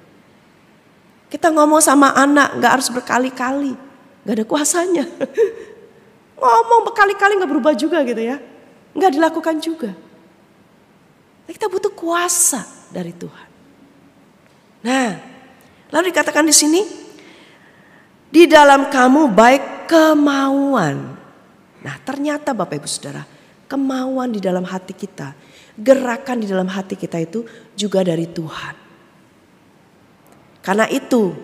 Kita 1.30 1.54
ngomong 1.54 1.78
sama 1.78 2.10
anak 2.18 2.58
nggak 2.58 2.72
harus 2.74 2.90
berkali-kali. 2.90 3.93
Nggak 4.24 4.34
ada 4.40 4.44
kuasanya. 4.48 5.04
ngomong 6.44 6.80
berkali-kali 6.90 7.40
nggak 7.40 7.50
berubah 7.50 7.74
juga 7.76 8.02
gitu 8.04 8.20
ya. 8.20 8.36
Nggak 8.94 9.12
dilakukan 9.16 9.56
juga. 9.62 9.90
Kita 11.44 11.68
butuh 11.68 11.92
kuasa 11.92 12.64
dari 12.90 13.12
Tuhan. 13.12 13.48
Nah, 14.84 15.10
lalu 15.92 16.12
dikatakan 16.12 16.44
di 16.44 16.54
sini, 16.56 16.80
di 18.28 18.44
dalam 18.48 18.88
kamu 18.88 19.32
baik 19.32 19.88
kemauan. 19.88 21.16
Nah, 21.84 21.96
ternyata 22.00 22.56
Bapak 22.56 22.80
Ibu 22.80 22.88
Saudara, 22.88 23.22
kemauan 23.68 24.32
di 24.32 24.40
dalam 24.40 24.64
hati 24.64 24.96
kita 24.96 25.36
gerakan 25.74 26.38
di 26.38 26.46
dalam 26.46 26.70
hati 26.70 26.94
kita 26.94 27.18
itu 27.18 27.42
juga 27.74 28.06
dari 28.06 28.30
Tuhan. 28.30 28.74
Karena 30.64 30.88
itu 30.88 31.34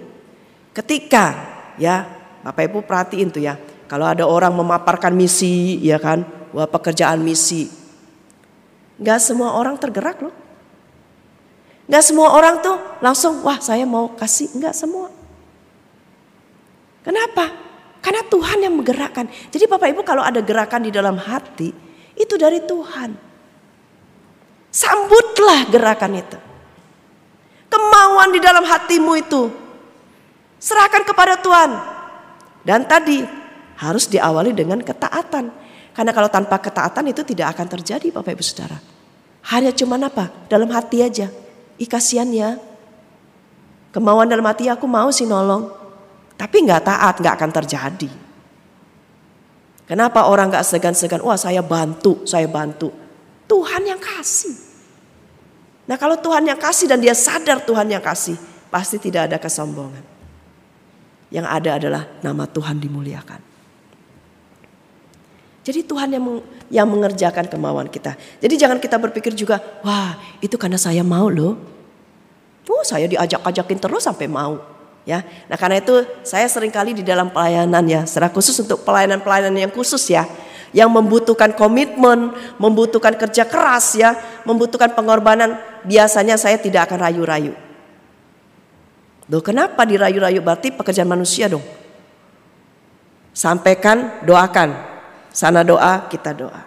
ketika 0.73 1.35
ya 1.77 2.20
Bapak 2.41 2.63
Ibu 2.69 2.85
perhatiin 2.85 3.29
tuh 3.29 3.43
ya. 3.45 3.57
Kalau 3.91 4.07
ada 4.07 4.25
orang 4.25 4.55
memaparkan 4.55 5.13
misi 5.13 5.81
ya 5.85 6.01
kan. 6.01 6.25
Wah 6.51 6.67
pekerjaan 6.67 7.21
misi. 7.23 7.69
Gak 9.01 9.21
semua 9.23 9.57
orang 9.57 9.79
tergerak 9.81 10.19
loh. 10.21 10.35
Gak 11.91 12.05
semua 12.05 12.33
orang 12.37 12.63
tuh 12.63 12.77
langsung 13.03 13.43
wah 13.43 13.59
saya 13.59 13.85
mau 13.85 14.13
kasih. 14.17 14.51
Gak 14.57 14.75
semua. 14.77 15.11
Kenapa? 17.01 17.49
Karena 18.01 18.25
Tuhan 18.25 18.59
yang 18.65 18.75
menggerakkan. 18.77 19.29
Jadi 19.53 19.65
Bapak 19.69 19.89
Ibu 19.93 20.01
kalau 20.05 20.25
ada 20.25 20.41
gerakan 20.41 20.89
di 20.89 20.93
dalam 20.93 21.21
hati 21.21 21.73
itu 22.17 22.35
dari 22.37 22.65
Tuhan. 22.65 23.13
Sambutlah 24.71 25.67
gerakan 25.69 26.13
itu. 26.17 26.39
Kemauan 27.69 28.31
di 28.33 28.41
dalam 28.41 28.65
hatimu 28.65 29.13
itu. 29.19 29.43
Serahkan 30.61 31.03
kepada 31.05 31.39
Tuhan. 31.41 32.00
Dan 32.71 32.87
tadi 32.87 33.19
harus 33.83 34.07
diawali 34.07 34.55
dengan 34.55 34.79
ketaatan. 34.79 35.51
Karena 35.91 36.15
kalau 36.15 36.31
tanpa 36.31 36.63
ketaatan 36.63 37.11
itu 37.11 37.27
tidak 37.27 37.59
akan 37.59 37.67
terjadi 37.67 38.15
Bapak 38.15 38.39
Ibu 38.39 38.45
Saudara. 38.47 38.79
Hanya 39.51 39.75
cuma 39.75 39.99
apa? 39.99 40.31
Dalam 40.47 40.71
hati 40.71 41.03
aja. 41.03 41.35
Ih 41.83 41.91
kasihan 41.91 42.31
ya. 42.31 42.63
Kemauan 43.91 44.31
dalam 44.31 44.47
hati 44.47 44.71
aku 44.71 44.87
mau 44.87 45.11
sih 45.11 45.27
nolong. 45.27 45.67
Tapi 46.39 46.63
nggak 46.63 46.87
taat 46.87 47.15
nggak 47.19 47.35
akan 47.43 47.51
terjadi. 47.59 48.11
Kenapa 49.91 50.31
orang 50.31 50.55
nggak 50.55 50.63
segan-segan? 50.63 51.27
Wah 51.27 51.35
saya 51.35 51.67
bantu, 51.67 52.23
saya 52.23 52.47
bantu. 52.47 52.95
Tuhan 53.51 53.83
yang 53.83 53.99
kasih. 53.99 54.55
Nah 55.91 55.99
kalau 55.99 56.15
Tuhan 56.23 56.47
yang 56.47 56.55
kasih 56.55 56.87
dan 56.87 57.03
dia 57.03 57.19
sadar 57.19 57.67
Tuhan 57.67 57.91
yang 57.91 57.99
kasih, 57.99 58.39
pasti 58.71 59.03
tidak 59.03 59.27
ada 59.27 59.43
kesombongan. 59.43 60.10
Yang 61.31 61.47
ada 61.47 61.71
adalah 61.79 62.03
nama 62.27 62.45
Tuhan 62.45 62.83
dimuliakan. 62.83 63.41
Jadi 65.63 65.87
Tuhan 65.87 66.09
yang 66.11 66.25
yang 66.71 66.87
mengerjakan 66.91 67.47
kemauan 67.47 67.87
kita. 67.87 68.19
Jadi 68.43 68.55
jangan 68.59 68.79
kita 68.83 68.99
berpikir 68.99 69.35
juga, 69.35 69.63
wah 69.87 70.19
itu 70.43 70.59
karena 70.59 70.79
saya 70.79 71.07
mau 71.07 71.31
loh. 71.31 71.59
Oh 72.71 72.87
saya 72.87 73.11
diajak-ajakin 73.11 73.79
terus 73.83 74.07
sampai 74.07 74.31
mau. 74.31 74.63
Ya, 75.09 75.25
nah 75.51 75.57
karena 75.57 75.81
itu 75.81 76.07
saya 76.23 76.47
sering 76.47 76.71
kali 76.71 76.93
di 76.93 77.03
dalam 77.03 77.33
pelayanan 77.33 77.83
ya, 77.89 78.05
secara 78.07 78.31
khusus 78.31 78.55
untuk 78.63 78.85
pelayanan-pelayanan 78.85 79.67
yang 79.67 79.73
khusus 79.73 80.07
ya, 80.07 80.29
yang 80.71 80.93
membutuhkan 80.93 81.51
komitmen, 81.57 82.31
membutuhkan 82.61 83.17
kerja 83.17 83.49
keras 83.49 83.97
ya, 83.97 84.15
membutuhkan 84.47 84.93
pengorbanan, 84.95 85.59
biasanya 85.83 86.39
saya 86.39 86.61
tidak 86.61 86.87
akan 86.87 87.01
rayu-rayu. 87.11 87.57
Loh 89.31 89.39
kenapa 89.39 89.87
dirayu-rayu? 89.87 90.43
Berarti 90.43 90.75
pekerjaan 90.75 91.07
manusia 91.07 91.47
dong. 91.47 91.63
Sampaikan, 93.31 94.27
doakan. 94.27 94.75
Sana 95.31 95.63
doa, 95.63 96.11
kita 96.11 96.35
doa. 96.35 96.67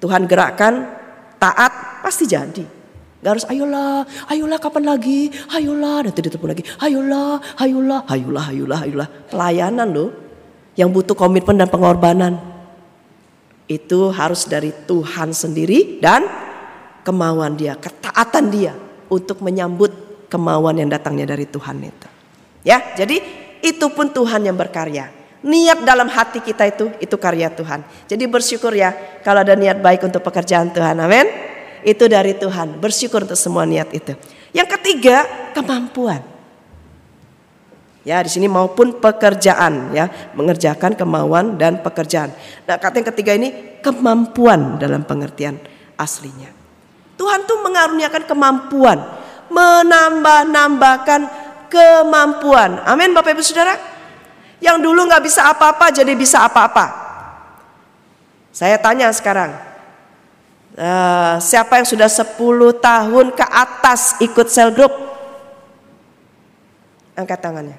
Tuhan 0.00 0.24
gerakkan, 0.24 0.88
taat, 1.36 2.00
pasti 2.00 2.24
jadi. 2.24 2.64
Gak 3.20 3.40
harus 3.40 3.46
ayolah, 3.48 4.04
ayolah 4.28 4.60
kapan 4.60 4.84
lagi, 4.84 5.32
ayolah, 5.52 6.04
nanti 6.04 6.20
ditepuk 6.20 6.44
lagi, 6.44 6.64
ayolah, 6.80 7.40
ayolah, 7.56 8.04
ayolah, 8.08 8.44
ayolah, 8.52 8.80
ayolah. 8.84 9.08
Pelayanan 9.32 9.88
loh, 9.92 10.12
yang 10.76 10.92
butuh 10.92 11.16
komitmen 11.16 11.56
dan 11.56 11.68
pengorbanan. 11.72 12.36
Itu 13.64 14.12
harus 14.12 14.44
dari 14.44 14.76
Tuhan 14.84 15.32
sendiri 15.32 16.00
dan 16.04 16.28
kemauan 17.00 17.56
dia, 17.56 17.80
ketaatan 17.80 18.52
dia 18.52 18.76
untuk 19.08 19.40
menyambut 19.40 20.13
kemauan 20.34 20.74
yang 20.82 20.90
datangnya 20.90 21.30
dari 21.30 21.46
Tuhan 21.46 21.78
itu. 21.78 22.08
Ya, 22.66 22.82
jadi 22.98 23.22
itu 23.62 23.86
pun 23.94 24.10
Tuhan 24.10 24.42
yang 24.42 24.58
berkarya. 24.58 25.14
Niat 25.44 25.86
dalam 25.86 26.10
hati 26.10 26.42
kita 26.42 26.66
itu 26.66 26.90
itu 26.98 27.14
karya 27.14 27.52
Tuhan. 27.54 27.86
Jadi 28.10 28.24
bersyukur 28.26 28.74
ya 28.74 28.90
kalau 29.22 29.46
ada 29.46 29.54
niat 29.54 29.78
baik 29.78 30.02
untuk 30.02 30.24
pekerjaan 30.26 30.74
Tuhan. 30.74 30.98
Amin. 30.98 31.28
Itu 31.84 32.08
dari 32.08 32.34
Tuhan. 32.34 32.80
Bersyukur 32.80 33.28
untuk 33.28 33.36
semua 33.38 33.68
niat 33.68 33.92
itu. 33.92 34.16
Yang 34.56 34.80
ketiga, 34.80 35.28
kemampuan. 35.52 36.24
Ya, 38.04 38.20
di 38.20 38.28
sini 38.28 38.48
maupun 38.48 39.00
pekerjaan 39.00 39.92
ya, 39.96 40.08
mengerjakan 40.36 40.92
kemauan 40.92 41.56
dan 41.56 41.80
pekerjaan. 41.80 42.32
Nah, 42.68 42.76
kata 42.76 43.00
yang 43.00 43.08
ketiga 43.12 43.32
ini 43.36 43.80
kemampuan 43.80 44.76
dalam 44.76 45.04
pengertian 45.08 45.56
aslinya. 45.96 46.52
Tuhan 47.16 47.48
tuh 47.48 47.64
mengaruniakan 47.64 48.24
kemampuan, 48.28 48.98
menambah-nambahkan 49.54 51.20
kemampuan. 51.70 52.82
Amin 52.82 53.14
Bapak 53.14 53.38
Ibu 53.38 53.42
Saudara. 53.46 53.78
Yang 54.58 54.78
dulu 54.82 55.06
nggak 55.06 55.22
bisa 55.22 55.46
apa-apa 55.46 55.94
jadi 55.94 56.12
bisa 56.18 56.42
apa-apa. 56.42 57.04
Saya 58.54 58.78
tanya 58.78 59.10
sekarang, 59.10 59.50
uh, 60.78 61.36
siapa 61.42 61.82
yang 61.82 61.88
sudah 61.90 62.06
10 62.06 62.38
tahun 62.78 63.26
ke 63.34 63.46
atas 63.50 64.18
ikut 64.22 64.46
sel 64.46 64.70
group? 64.70 64.94
Angkat 67.18 67.38
tangannya. 67.42 67.78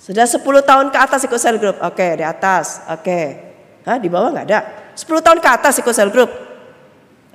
Sudah 0.00 0.24
10 0.24 0.42
tahun 0.62 0.86
ke 0.94 0.98
atas 0.98 1.26
ikut 1.26 1.40
sel 1.42 1.58
group. 1.60 1.76
Oke, 1.82 2.16
di 2.16 2.24
atas. 2.24 2.86
Oke. 2.88 3.50
Hah, 3.84 4.00
di 4.00 4.08
bawah 4.08 4.32
nggak 4.32 4.46
ada. 4.48 4.60
10 4.96 5.06
tahun 5.20 5.38
ke 5.42 5.48
atas 5.50 5.74
ikut 5.82 5.92
sel 5.92 6.08
group. 6.08 6.30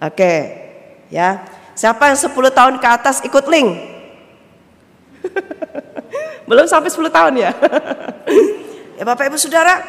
Oke. 0.02 0.34
Ya. 1.14 1.46
Siapa 1.76 2.10
yang 2.10 2.18
10 2.18 2.32
tahun 2.32 2.76
ke 2.80 2.88
atas 2.88 3.20
ikut 3.28 3.46
link? 3.52 3.70
Belum 6.50 6.66
sampai 6.66 6.88
10 6.88 7.12
tahun 7.12 7.34
ya. 7.36 7.52
ya 8.98 9.04
Bapak 9.04 9.28
Ibu 9.28 9.38
Saudara, 9.38 9.84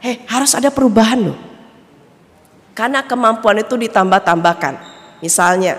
heh 0.00 0.24
harus 0.26 0.56
ada 0.56 0.72
perubahan 0.72 1.30
loh. 1.30 1.38
Karena 2.72 3.04
kemampuan 3.04 3.60
itu 3.60 3.76
ditambah-tambahkan. 3.76 4.80
Misalnya, 5.20 5.76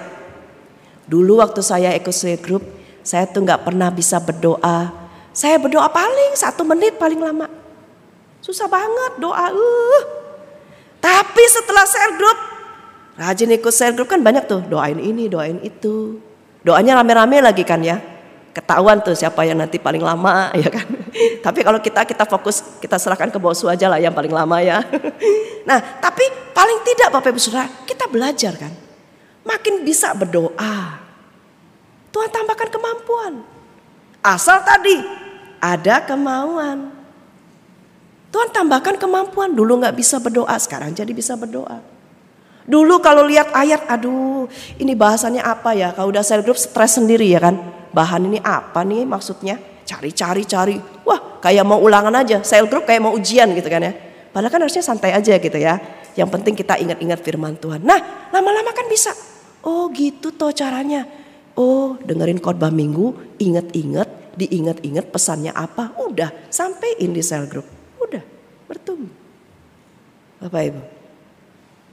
dulu 1.09 1.41
waktu 1.41 1.65
saya 1.65 1.89
ikut 1.97 2.13
group, 2.45 2.61
saya 3.01 3.25
tuh 3.25 3.41
nggak 3.41 3.65
pernah 3.65 3.89
bisa 3.89 4.21
berdoa 4.21 5.03
saya 5.33 5.57
berdoa 5.57 5.89
paling 5.89 6.37
satu 6.37 6.61
menit 6.61 7.01
paling 7.01 7.17
lama. 7.17 7.49
Susah 8.37 8.69
banget 8.69 9.17
doa. 9.17 9.49
Uh. 9.49 10.01
Tapi 11.01 11.43
setelah 11.49 11.83
share 11.89 12.15
group, 12.21 12.37
rajin 13.17 13.53
ikut 13.53 13.73
share 13.73 13.93
group 13.93 14.09
kan 14.09 14.21
banyak 14.21 14.45
tuh. 14.45 14.61
Doain 14.65 14.97
ini, 14.97 15.29
doain 15.29 15.59
itu. 15.61 16.19
Doanya 16.63 16.99
rame-rame 17.01 17.43
lagi 17.43 17.61
kan 17.67 17.83
ya. 17.83 17.99
Ketahuan 18.53 19.01
tuh 19.01 19.17
siapa 19.17 19.41
yang 19.49 19.57
nanti 19.57 19.81
paling 19.81 20.01
lama 20.05 20.49
ya 20.61 20.69
kan. 20.69 20.85
tapi 21.41 21.65
kalau 21.65 21.81
kita 21.81 22.05
kita 22.05 22.25
fokus 22.25 22.77
kita 22.77 23.01
serahkan 23.01 23.33
ke 23.33 23.37
bosu 23.41 23.65
aja 23.65 23.89
lah 23.89 23.97
yang 23.97 24.13
paling 24.13 24.29
lama 24.29 24.61
ya. 24.61 24.81
nah 25.69 25.81
tapi 25.97 26.21
paling 26.53 26.85
tidak 26.85 27.09
Bapak 27.17 27.33
Ibu 27.33 27.41
Saudara 27.41 27.65
kita 27.89 28.05
belajar 28.05 28.53
kan. 28.57 28.73
Makin 29.43 29.83
bisa 29.83 30.13
berdoa. 30.13 31.01
Tuhan 32.13 32.29
tambahkan 32.29 32.69
kemampuan. 32.69 33.41
Asal 34.21 34.61
tadi 34.61 35.01
ada 35.57 35.99
kemauan. 36.05 36.93
Tuhan 38.29 38.49
tambahkan 38.53 38.95
kemampuan. 39.01 39.51
Dulu 39.51 39.81
nggak 39.83 39.97
bisa 39.97 40.21
berdoa, 40.21 40.55
sekarang 40.61 40.93
jadi 40.95 41.09
bisa 41.11 41.33
berdoa. 41.33 41.92
Dulu 42.63 43.03
kalau 43.03 43.27
lihat 43.27 43.51
ayat, 43.51 43.83
aduh 43.91 44.47
ini 44.79 44.95
bahasannya 44.95 45.43
apa 45.43 45.75
ya? 45.75 45.91
Kalau 45.91 46.11
udah 46.11 46.23
sel 46.23 46.41
group 46.41 46.55
stres 46.55 46.95
sendiri 46.95 47.27
ya 47.27 47.43
kan. 47.43 47.55
Bahan 47.93 48.25
ini 48.25 48.39
apa 48.41 48.81
nih 48.87 49.03
maksudnya? 49.03 49.59
Cari-cari 49.83 50.43
cari. 50.47 50.77
Wah 51.03 51.43
kayak 51.43 51.65
mau 51.67 51.77
ulangan 51.83 52.15
aja. 52.23 52.39
Sel 52.41 52.65
group 52.71 52.87
kayak 52.87 53.03
mau 53.03 53.13
ujian 53.13 53.51
gitu 53.51 53.67
kan 53.67 53.83
ya. 53.83 53.93
Padahal 54.31 54.49
kan 54.49 54.59
harusnya 54.63 54.81
santai 54.81 55.11
aja 55.11 55.35
gitu 55.37 55.59
ya. 55.59 55.77
Yang 56.15 56.29
penting 56.39 56.53
kita 56.55 56.79
ingat-ingat 56.79 57.19
firman 57.21 57.59
Tuhan. 57.59 57.83
Nah 57.83 58.31
lama-lama 58.31 58.71
kan 58.71 58.87
bisa. 58.87 59.11
Oh 59.63 59.91
gitu 59.91 60.31
toh 60.31 60.55
caranya. 60.55 61.05
Oh 61.53 61.99
dengerin 62.01 62.41
khotbah 62.41 62.73
minggu, 62.73 63.37
inget-inget 63.37 64.23
diingat-ingat 64.33 65.13
pesannya 65.13 65.53
apa, 65.53 65.93
udah 66.01 66.49
sampai 66.49 66.97
di 66.97 67.21
sel 67.21 67.45
group, 67.45 67.65
udah 68.01 68.23
bertumbuh. 68.65 69.13
Bapak 70.41 70.61
Ibu. 70.73 71.02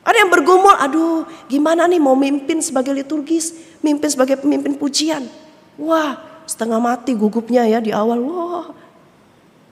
Ada 0.01 0.25
yang 0.25 0.31
bergumul, 0.33 0.73
aduh 0.81 1.29
gimana 1.47 1.85
nih 1.85 2.01
mau 2.01 2.17
mimpin 2.17 2.65
sebagai 2.65 2.91
liturgis, 2.97 3.53
mimpin 3.85 4.09
sebagai 4.09 4.41
pemimpin 4.41 4.73
pujian. 4.73 5.29
Wah 5.77 6.17
setengah 6.49 6.81
mati 6.81 7.13
gugupnya 7.13 7.69
ya 7.69 7.79
di 7.85 7.93
awal. 7.93 8.19
Wah 8.25 8.67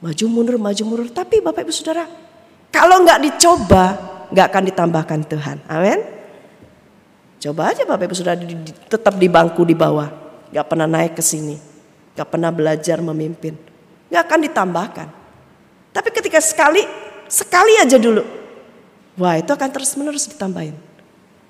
maju 0.05 0.25
mundur, 0.29 0.57
maju 0.61 0.83
mundur. 0.85 1.09
Tapi 1.11 1.41
Bapak 1.41 1.65
Ibu 1.65 1.73
Saudara, 1.73 2.05
kalau 2.69 3.03
nggak 3.03 3.19
dicoba, 3.25 3.85
nggak 4.29 4.47
akan 4.53 4.63
ditambahkan 4.69 5.21
Tuhan. 5.27 5.57
Amin. 5.67 6.01
Coba 7.39 7.73
aja 7.73 7.87
Bapak 7.89 8.11
Ibu 8.11 8.15
Saudara 8.15 8.37
tetap 8.91 9.15
di 9.17 9.27
bangku 9.31 9.65
di 9.65 9.73
bawah, 9.73 10.11
nggak 10.53 10.67
pernah 10.67 10.87
naik 10.91 11.17
ke 11.17 11.23
sini, 11.25 11.57
nggak 12.15 12.29
pernah 12.29 12.51
belajar 12.53 13.01
memimpin, 13.01 13.57
nggak 14.13 14.23
akan 14.29 14.41
ditambahkan. 14.45 15.09
Tapi 15.95 16.09
ketika 16.13 16.39
sekali, 16.43 16.85
sekali 17.31 17.79
aja 17.81 17.97
dulu, 17.97 18.38
Wah 19.19 19.35
itu 19.35 19.51
akan 19.51 19.71
terus 19.75 19.99
menerus 19.99 20.31
ditambahin. 20.31 20.79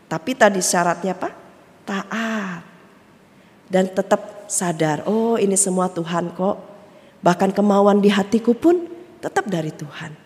Tapi 0.08 0.32
tadi 0.32 0.64
syaratnya 0.64 1.12
apa? 1.12 1.30
Taat. 1.84 2.64
Dan 3.68 3.92
tetap 3.92 4.48
sadar, 4.48 5.04
oh 5.04 5.36
ini 5.36 5.52
semua 5.52 5.92
Tuhan 5.92 6.32
kok. 6.32 6.56
Bahkan 7.20 7.52
kemauan 7.52 8.00
di 8.00 8.08
hatiku 8.08 8.56
pun 8.56 8.88
tetap 9.20 9.44
dari 9.44 9.68
Tuhan. 9.68 10.16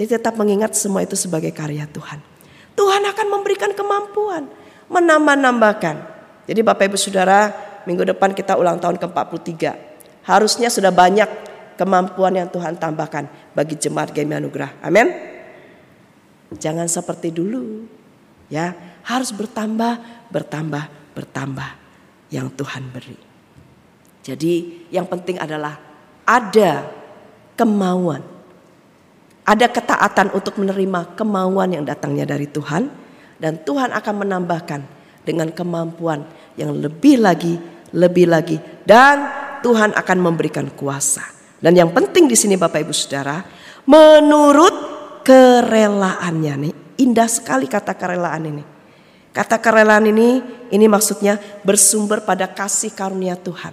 Jadi 0.00 0.16
tetap 0.16 0.40
mengingat 0.40 0.72
semua 0.72 1.04
itu 1.04 1.12
sebagai 1.12 1.52
karya 1.52 1.84
Tuhan. 1.84 2.24
Tuhan 2.72 3.02
akan 3.04 3.26
memberikan 3.28 3.76
kemampuan. 3.76 4.48
Menambah-nambahkan. 4.88 5.96
Jadi 6.48 6.60
Bapak 6.64 6.88
Ibu 6.88 6.96
Saudara 6.96 7.52
minggu 7.84 8.08
depan 8.08 8.32
kita 8.32 8.56
ulang 8.56 8.80
tahun 8.80 8.96
ke-43. 8.96 9.52
Harusnya 10.24 10.72
sudah 10.72 10.88
banyak 10.88 11.28
kemampuan 11.76 12.32
yang 12.32 12.48
Tuhan 12.48 12.80
tambahkan 12.80 13.28
bagi 13.52 13.76
jemaat 13.76 14.16
Gemi 14.16 14.32
Anugerah. 14.32 14.80
Amin. 14.80 15.29
Jangan 16.54 16.90
seperti 16.90 17.30
dulu. 17.30 17.86
Ya, 18.50 18.74
harus 19.06 19.30
bertambah, 19.30 20.26
bertambah, 20.34 21.14
bertambah 21.14 21.70
yang 22.34 22.50
Tuhan 22.54 22.90
beri. 22.90 23.18
Jadi 24.26 24.86
yang 24.90 25.06
penting 25.06 25.38
adalah 25.38 25.78
ada 26.26 26.86
kemauan. 27.54 28.22
Ada 29.46 29.66
ketaatan 29.66 30.30
untuk 30.36 30.58
menerima 30.58 31.18
kemauan 31.18 31.74
yang 31.74 31.82
datangnya 31.82 32.28
dari 32.28 32.46
Tuhan 32.46 32.86
dan 33.40 33.58
Tuhan 33.66 33.90
akan 33.90 34.14
menambahkan 34.26 34.80
dengan 35.26 35.50
kemampuan 35.50 36.22
yang 36.54 36.76
lebih 36.76 37.18
lagi, 37.18 37.58
lebih 37.90 38.30
lagi 38.30 38.60
dan 38.86 39.26
Tuhan 39.64 39.96
akan 39.96 40.18
memberikan 40.20 40.70
kuasa. 40.70 41.24
Dan 41.60 41.76
yang 41.76 41.90
penting 41.92 42.30
di 42.30 42.36
sini 42.36 42.56
Bapak 42.56 42.84
Ibu 42.84 42.94
Saudara, 42.94 43.42
menurut 43.84 44.89
kerelaannya 45.24 46.54
nih. 46.68 46.74
Indah 47.00 47.28
sekali 47.30 47.64
kata 47.64 47.96
kerelaan 47.96 48.44
ini. 48.44 48.64
Kata 49.30 49.62
kerelaan 49.62 50.10
ini, 50.10 50.42
ini 50.74 50.86
maksudnya 50.90 51.38
bersumber 51.62 52.20
pada 52.26 52.50
kasih 52.50 52.90
karunia 52.90 53.38
Tuhan. 53.38 53.72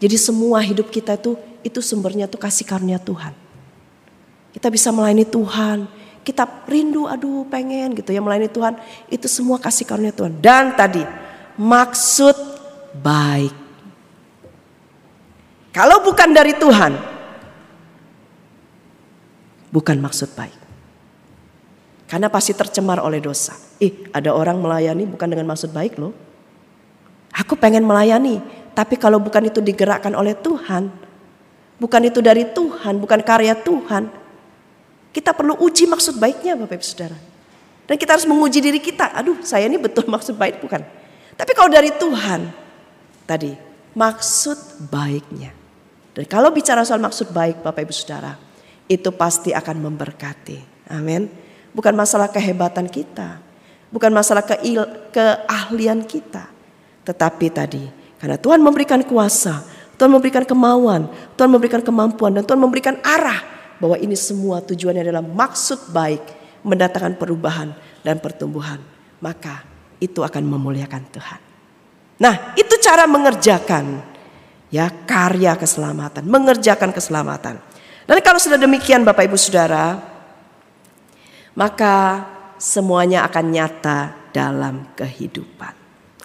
Jadi 0.00 0.16
semua 0.18 0.58
hidup 0.64 0.90
kita 0.90 1.14
itu, 1.14 1.38
itu 1.62 1.78
sumbernya 1.78 2.26
tuh 2.26 2.40
kasih 2.40 2.66
karunia 2.66 2.98
Tuhan. 2.98 3.36
Kita 4.50 4.72
bisa 4.72 4.90
melayani 4.90 5.28
Tuhan, 5.28 5.86
kita 6.26 6.66
rindu 6.66 7.06
aduh 7.06 7.46
pengen 7.46 7.94
gitu 7.94 8.10
ya 8.10 8.18
melayani 8.18 8.50
Tuhan. 8.50 8.74
Itu 9.12 9.28
semua 9.28 9.60
kasih 9.60 9.86
karunia 9.86 10.10
Tuhan. 10.10 10.40
Dan 10.40 10.72
tadi, 10.74 11.04
maksud 11.60 12.34
baik. 12.98 13.54
Kalau 15.72 16.00
bukan 16.04 16.32
dari 16.32 16.56
Tuhan, 16.56 17.11
bukan 19.72 19.98
maksud 19.98 20.36
baik. 20.36 20.54
Karena 22.06 22.28
pasti 22.28 22.52
tercemar 22.52 23.00
oleh 23.00 23.24
dosa. 23.24 23.56
Ih, 23.80 24.12
ada 24.12 24.36
orang 24.36 24.60
melayani 24.60 25.08
bukan 25.08 25.32
dengan 25.32 25.48
maksud 25.48 25.72
baik 25.72 25.96
loh. 25.96 26.12
Aku 27.32 27.56
pengen 27.56 27.88
melayani, 27.88 28.44
tapi 28.76 29.00
kalau 29.00 29.16
bukan 29.16 29.48
itu 29.48 29.64
digerakkan 29.64 30.12
oleh 30.12 30.36
Tuhan, 30.36 30.92
bukan 31.80 32.02
itu 32.04 32.20
dari 32.20 32.44
Tuhan, 32.44 33.00
bukan 33.00 33.24
karya 33.24 33.56
Tuhan, 33.56 34.12
kita 35.16 35.32
perlu 35.32 35.56
uji 35.64 35.88
maksud 35.88 36.20
baiknya 36.20 36.52
Bapak 36.60 36.76
Ibu 36.76 36.84
Saudara. 36.84 37.16
Dan 37.88 37.96
kita 37.96 38.16
harus 38.16 38.28
menguji 38.28 38.60
diri 38.60 38.80
kita, 38.80 39.16
aduh 39.16 39.40
saya 39.40 39.64
ini 39.64 39.80
betul 39.80 40.04
maksud 40.14 40.36
baik 40.36 40.60
bukan. 40.60 40.84
Tapi 41.32 41.52
kalau 41.56 41.72
dari 41.72 41.88
Tuhan, 41.96 42.52
tadi 43.24 43.56
maksud 43.96 44.88
baiknya. 44.92 45.56
Dan 46.12 46.28
kalau 46.28 46.52
bicara 46.52 46.84
soal 46.84 47.00
maksud 47.00 47.32
baik 47.32 47.64
Bapak 47.64 47.88
Ibu 47.88 47.94
Saudara, 47.96 48.36
itu 48.92 49.08
pasti 49.14 49.56
akan 49.56 49.88
memberkati. 49.88 50.88
Amin. 50.92 51.32
Bukan 51.72 51.96
masalah 51.96 52.28
kehebatan 52.28 52.84
kita. 52.92 53.40
Bukan 53.88 54.12
masalah 54.12 54.44
keil, 54.44 54.84
keahlian 55.12 56.04
kita. 56.04 56.48
Tetapi 57.04 57.46
tadi 57.48 57.84
karena 58.22 58.38
Tuhan 58.38 58.62
memberikan 58.62 59.02
kuasa. 59.02 59.66
Tuhan 59.98 60.06
memberikan 60.06 60.46
kemauan. 60.46 61.10
Tuhan 61.34 61.50
memberikan 61.50 61.82
kemampuan. 61.82 62.30
Dan 62.38 62.46
Tuhan 62.46 62.60
memberikan 62.62 62.94
arah. 63.02 63.42
Bahwa 63.82 63.98
ini 63.98 64.14
semua 64.14 64.62
tujuannya 64.62 65.02
adalah 65.02 65.26
maksud 65.26 65.90
baik. 65.90 66.22
Mendatangkan 66.62 67.18
perubahan 67.18 67.74
dan 68.06 68.22
pertumbuhan. 68.22 68.78
Maka 69.18 69.66
itu 69.98 70.22
akan 70.22 70.42
memuliakan 70.46 71.02
Tuhan. 71.10 71.40
Nah 72.22 72.54
itu 72.54 72.78
cara 72.78 73.10
mengerjakan 73.10 73.98
ya 74.70 74.86
karya 75.02 75.58
keselamatan. 75.58 76.22
Mengerjakan 76.22 76.94
keselamatan. 76.94 77.58
Dan 78.12 78.20
kalau 78.20 78.36
sudah 78.36 78.60
demikian 78.60 79.08
Bapak 79.08 79.24
Ibu 79.24 79.40
Saudara, 79.40 79.96
maka 81.56 82.28
semuanya 82.60 83.24
akan 83.24 83.44
nyata 83.48 84.28
dalam 84.36 84.84
kehidupan. 84.92 85.72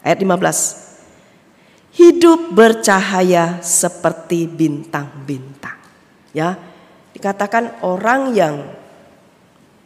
Ayat 0.04 0.20
15. 0.20 1.96
Hidup 1.96 2.52
bercahaya 2.52 3.64
seperti 3.64 4.52
bintang-bintang. 4.52 5.80
Ya, 6.36 6.60
dikatakan 7.16 7.80
orang 7.80 8.36
yang 8.36 8.68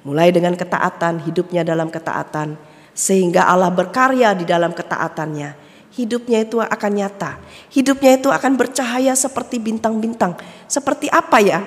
mulai 0.01 0.33
dengan 0.33 0.57
ketaatan, 0.57 1.21
hidupnya 1.21 1.61
dalam 1.61 1.93
ketaatan, 1.93 2.57
sehingga 2.97 3.45
Allah 3.45 3.69
berkarya 3.69 4.33
di 4.33 4.49
dalam 4.49 4.73
ketaatannya. 4.73 5.53
Hidupnya 5.93 6.49
itu 6.49 6.57
akan 6.57 6.91
nyata. 6.97 7.37
Hidupnya 7.69 8.17
itu 8.17 8.33
akan 8.33 8.57
bercahaya 8.57 9.13
seperti 9.13 9.61
bintang-bintang. 9.61 10.33
Seperti 10.65 11.05
apa 11.05 11.37
ya? 11.37 11.61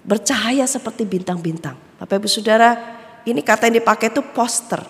Bercahaya 0.00 0.64
seperti 0.64 1.04
bintang-bintang. 1.04 1.76
Bapak 2.00 2.24
Ibu 2.24 2.28
Saudara, 2.28 2.72
ini 3.28 3.44
kata 3.44 3.68
yang 3.68 3.84
dipakai 3.84 4.08
itu 4.08 4.24
poster. 4.32 4.80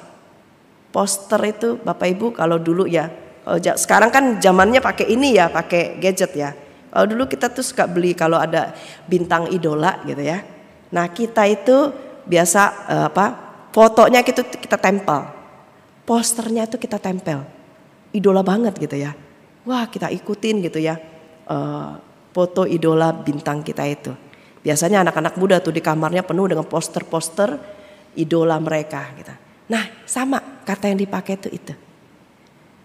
Poster 0.94 1.40
itu 1.46 1.78
Bapak 1.82 2.06
Ibu 2.14 2.26
kalau 2.34 2.58
dulu 2.58 2.86
ya, 2.86 3.10
kalau 3.42 3.58
sekarang 3.58 4.10
kan 4.14 4.24
zamannya 4.38 4.78
pakai 4.78 5.10
ini 5.10 5.34
ya, 5.34 5.50
pakai 5.50 5.98
gadget 5.98 6.32
ya. 6.34 6.54
Kalau 6.90 7.06
dulu 7.06 7.30
kita 7.30 7.50
tuh 7.50 7.62
suka 7.62 7.86
beli 7.86 8.14
kalau 8.14 8.38
ada 8.38 8.74
bintang 9.06 9.46
idola 9.50 10.02
gitu 10.06 10.22
ya. 10.22 10.42
Nah 10.90 11.06
kita 11.10 11.46
itu 11.46 11.94
biasa 12.26 12.60
uh, 12.90 13.06
apa? 13.10 13.26
Fotonya 13.70 14.26
gitu 14.26 14.42
kita 14.42 14.74
tempel, 14.74 15.30
posternya 16.02 16.66
itu 16.66 16.74
kita 16.74 16.98
tempel, 16.98 17.46
idola 18.10 18.42
banget 18.42 18.74
gitu 18.82 18.98
ya. 18.98 19.14
Wah 19.62 19.86
kita 19.86 20.10
ikutin 20.10 20.58
gitu 20.66 20.82
ya, 20.82 20.98
uh, 21.46 21.94
foto 22.34 22.66
idola 22.66 23.14
bintang 23.14 23.62
kita 23.62 23.86
itu. 23.86 24.10
Biasanya 24.60 25.00
anak-anak 25.06 25.34
muda 25.40 25.56
tuh 25.58 25.72
di 25.72 25.80
kamarnya 25.80 26.20
penuh 26.20 26.44
dengan 26.52 26.68
poster-poster 26.68 27.56
idola 28.16 28.60
mereka 28.60 29.08
gitu. 29.16 29.32
Nah, 29.70 30.04
sama 30.04 30.42
kata 30.66 30.90
yang 30.92 30.98
dipakai 31.00 31.38
itu 31.40 31.48
itu. 31.48 31.74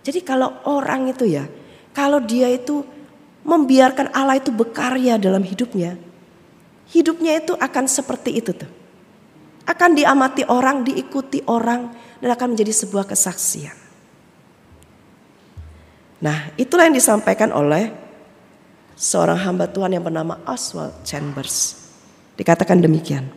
Jadi 0.05 0.19
kalau 0.21 0.61
orang 0.69 1.09
itu 1.09 1.25
ya, 1.25 1.49
kalau 1.91 2.21
dia 2.21 2.45
itu 2.47 2.85
membiarkan 3.41 4.13
Allah 4.13 4.38
itu 4.38 4.53
berkarya 4.53 5.17
dalam 5.17 5.41
hidupnya, 5.41 5.97
hidupnya 6.93 7.41
itu 7.41 7.57
akan 7.57 7.85
seperti 7.89 8.38
itu 8.38 8.53
tuh. 8.53 8.69
Akan 9.65 9.97
diamati 9.97 10.45
orang, 10.45 10.85
diikuti 10.85 11.41
orang 11.49 11.89
dan 12.21 12.29
akan 12.38 12.53
menjadi 12.53 12.85
sebuah 12.85 13.09
kesaksian. 13.09 13.73
Nah, 16.21 16.53
itulah 16.55 16.86
yang 16.86 16.93
disampaikan 16.95 17.49
oleh 17.49 18.05
seorang 18.95 19.37
hamba 19.43 19.67
Tuhan 19.67 19.93
yang 19.93 20.03
bernama 20.03 20.39
Oswald 20.47 21.03
Chambers. 21.03 21.85
Dikatakan 22.39 22.79
demikian. 22.79 23.27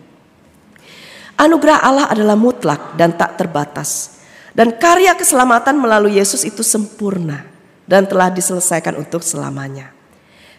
Anugerah 1.38 1.78
Allah 1.82 2.06
adalah 2.10 2.34
mutlak 2.34 2.98
dan 2.98 3.14
tak 3.14 3.38
terbatas. 3.38 4.18
Dan 4.54 4.74
karya 4.74 5.14
keselamatan 5.14 5.78
melalui 5.78 6.18
Yesus 6.18 6.42
itu 6.42 6.66
sempurna 6.66 7.46
dan 7.86 8.10
telah 8.10 8.26
diselesaikan 8.26 8.98
untuk 8.98 9.22
selamanya. 9.22 9.94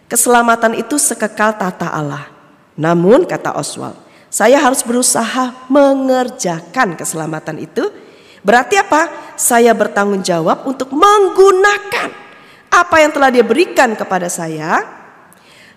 Keselamatan 0.07 0.79
itu 0.79 0.95
sekekal 0.95 1.59
tata 1.59 1.91
Allah. 1.91 2.31
Namun 2.79 3.27
kata 3.27 3.59
Oswald, 3.59 3.99
saya 4.31 4.55
harus 4.61 4.85
berusaha 4.87 5.67
mengerjakan 5.67 6.95
keselamatan 6.95 7.59
itu. 7.59 7.91
Berarti 8.39 8.79
apa? 8.79 9.11
Saya 9.35 9.75
bertanggung 9.75 10.23
jawab 10.23 10.63
untuk 10.63 10.95
menggunakan 10.95 12.28
apa 12.69 12.95
yang 13.01 13.11
telah 13.11 13.33
dia 13.33 13.43
berikan 13.43 13.97
kepada 13.97 14.29
saya, 14.29 14.85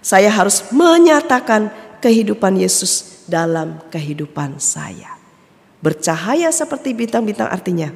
saya 0.04 0.28
harus 0.28 0.68
menyatakan 0.70 1.72
kehidupan 2.04 2.60
Yesus 2.60 3.24
dalam 3.26 3.80
kehidupan 3.88 4.60
saya. 4.60 5.16
Bercahaya 5.82 6.52
seperti 6.54 6.94
bintang-bintang 6.94 7.50
artinya 7.50 7.90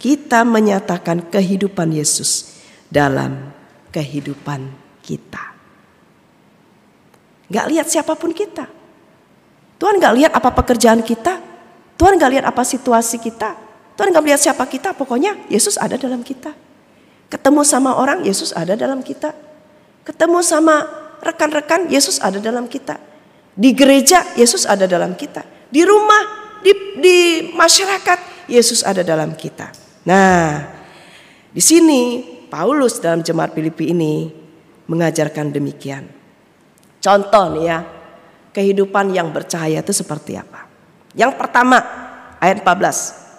kita 0.00 0.44
menyatakan 0.44 1.28
kehidupan 1.28 1.92
Yesus 1.92 2.60
dalam 2.88 3.52
kehidupan 3.92 4.72
kita. 5.04 5.44
Gak 7.52 7.66
lihat 7.68 7.86
siapa 7.88 8.16
pun 8.16 8.32
kita. 8.32 8.64
Tuhan 9.80 9.96
gak 10.00 10.14
lihat 10.16 10.32
apa 10.36 10.52
pekerjaan 10.52 11.00
kita. 11.04 11.40
Tuhan 12.00 12.16
gak 12.16 12.32
lihat 12.32 12.44
apa 12.48 12.62
situasi 12.64 13.20
kita. 13.20 13.56
Tuhan 13.96 14.12
gak 14.12 14.24
lihat 14.24 14.40
siapa 14.40 14.64
kita. 14.64 14.96
Pokoknya 14.96 15.36
Yesus 15.52 15.76
ada 15.76 16.00
dalam 16.00 16.24
kita. 16.24 16.69
Ketemu 17.30 17.62
sama 17.62 17.94
orang, 17.94 18.26
Yesus 18.26 18.50
ada 18.50 18.74
dalam 18.74 19.06
kita. 19.06 19.30
Ketemu 20.02 20.42
sama 20.42 20.82
rekan-rekan, 21.22 21.86
Yesus 21.86 22.18
ada 22.18 22.42
dalam 22.42 22.66
kita. 22.66 22.98
Di 23.54 23.70
gereja, 23.70 24.26
Yesus 24.34 24.66
ada 24.66 24.90
dalam 24.90 25.14
kita. 25.14 25.46
Di 25.70 25.86
rumah, 25.86 26.22
di, 26.58 26.72
di 26.98 27.18
masyarakat, 27.54 28.50
Yesus 28.50 28.82
ada 28.82 29.06
dalam 29.06 29.38
kita. 29.38 29.70
Nah, 30.10 30.66
di 31.54 31.62
sini 31.62 32.26
Paulus 32.50 32.98
dalam 32.98 33.22
jemaat 33.22 33.54
Filipi 33.54 33.94
ini 33.94 34.26
mengajarkan 34.90 35.54
demikian. 35.54 36.10
Contoh 36.98 37.54
nih 37.54 37.64
ya, 37.70 37.78
kehidupan 38.50 39.14
yang 39.14 39.30
bercahaya 39.30 39.86
itu 39.86 39.94
seperti 39.94 40.34
apa? 40.34 40.66
Yang 41.14 41.38
pertama, 41.38 41.78
ayat 42.42 42.66
14. 42.66 43.29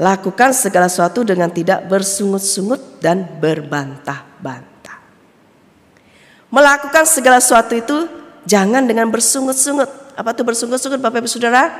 Lakukan 0.00 0.56
segala 0.56 0.88
sesuatu 0.88 1.20
dengan 1.20 1.52
tidak 1.52 1.84
bersungut-sungut 1.84 3.04
dan 3.04 3.28
berbantah-bantah. 3.40 4.98
Melakukan 6.48 7.04
segala 7.04 7.40
sesuatu 7.40 7.76
itu 7.76 8.08
jangan 8.48 8.88
dengan 8.88 9.12
bersungut-sungut. 9.12 10.16
Apa 10.16 10.32
tuh 10.32 10.48
bersungut-sungut 10.48 11.00
Bapak 11.00 11.24
Ibu 11.24 11.28
Saudara? 11.28 11.72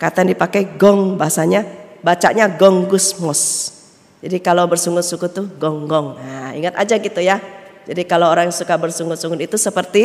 Kata 0.00 0.24
yang 0.24 0.32
dipakai 0.32 0.78
gong 0.78 1.20
bahasanya, 1.20 1.68
bacanya 2.00 2.48
gonggusmos. 2.48 3.74
Jadi 4.24 4.40
kalau 4.40 4.64
bersungut-sungut 4.64 5.30
tuh 5.36 5.46
gonggong. 5.58 6.16
Nah, 6.16 6.50
ingat 6.56 6.74
aja 6.80 6.96
gitu 6.96 7.20
ya. 7.20 7.38
Jadi 7.88 8.04
kalau 8.08 8.28
orang 8.28 8.48
yang 8.48 8.56
suka 8.56 8.76
bersungut-sungut 8.76 9.40
itu 9.40 9.56
seperti 9.60 10.04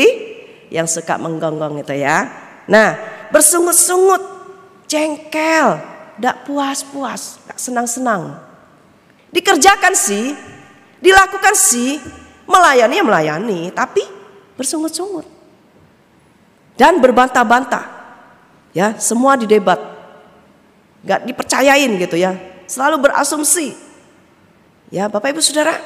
yang 0.71 0.87
suka 0.87 1.15
menggonggong 1.19 1.83
itu 1.83 1.95
ya. 1.99 2.27
Nah, 2.67 2.95
bersungut-sungut, 3.31 4.23
jengkel, 4.87 5.92
tidak 6.17 6.45
puas-puas, 6.45 7.41
tidak 7.41 7.57
senang-senang. 7.59 8.37
Dikerjakan 9.33 9.93
sih, 9.97 10.37
dilakukan 11.01 11.57
sih, 11.57 11.97
melayani 12.45 12.95
ya 12.99 13.03
melayani, 13.03 13.59
tapi 13.73 14.03
bersungut-sungut. 14.53 15.25
Dan 16.77 17.01
berbantah-bantah. 17.01 17.85
Ya, 18.73 18.97
semua 18.97 19.37
didebat. 19.37 19.77
Gak 21.05 21.29
dipercayain 21.29 21.91
gitu 22.01 22.17
ya. 22.17 22.33
Selalu 22.65 23.09
berasumsi. 23.09 23.77
Ya, 24.89 25.05
Bapak 25.05 25.33
Ibu 25.33 25.41
Saudara, 25.41 25.77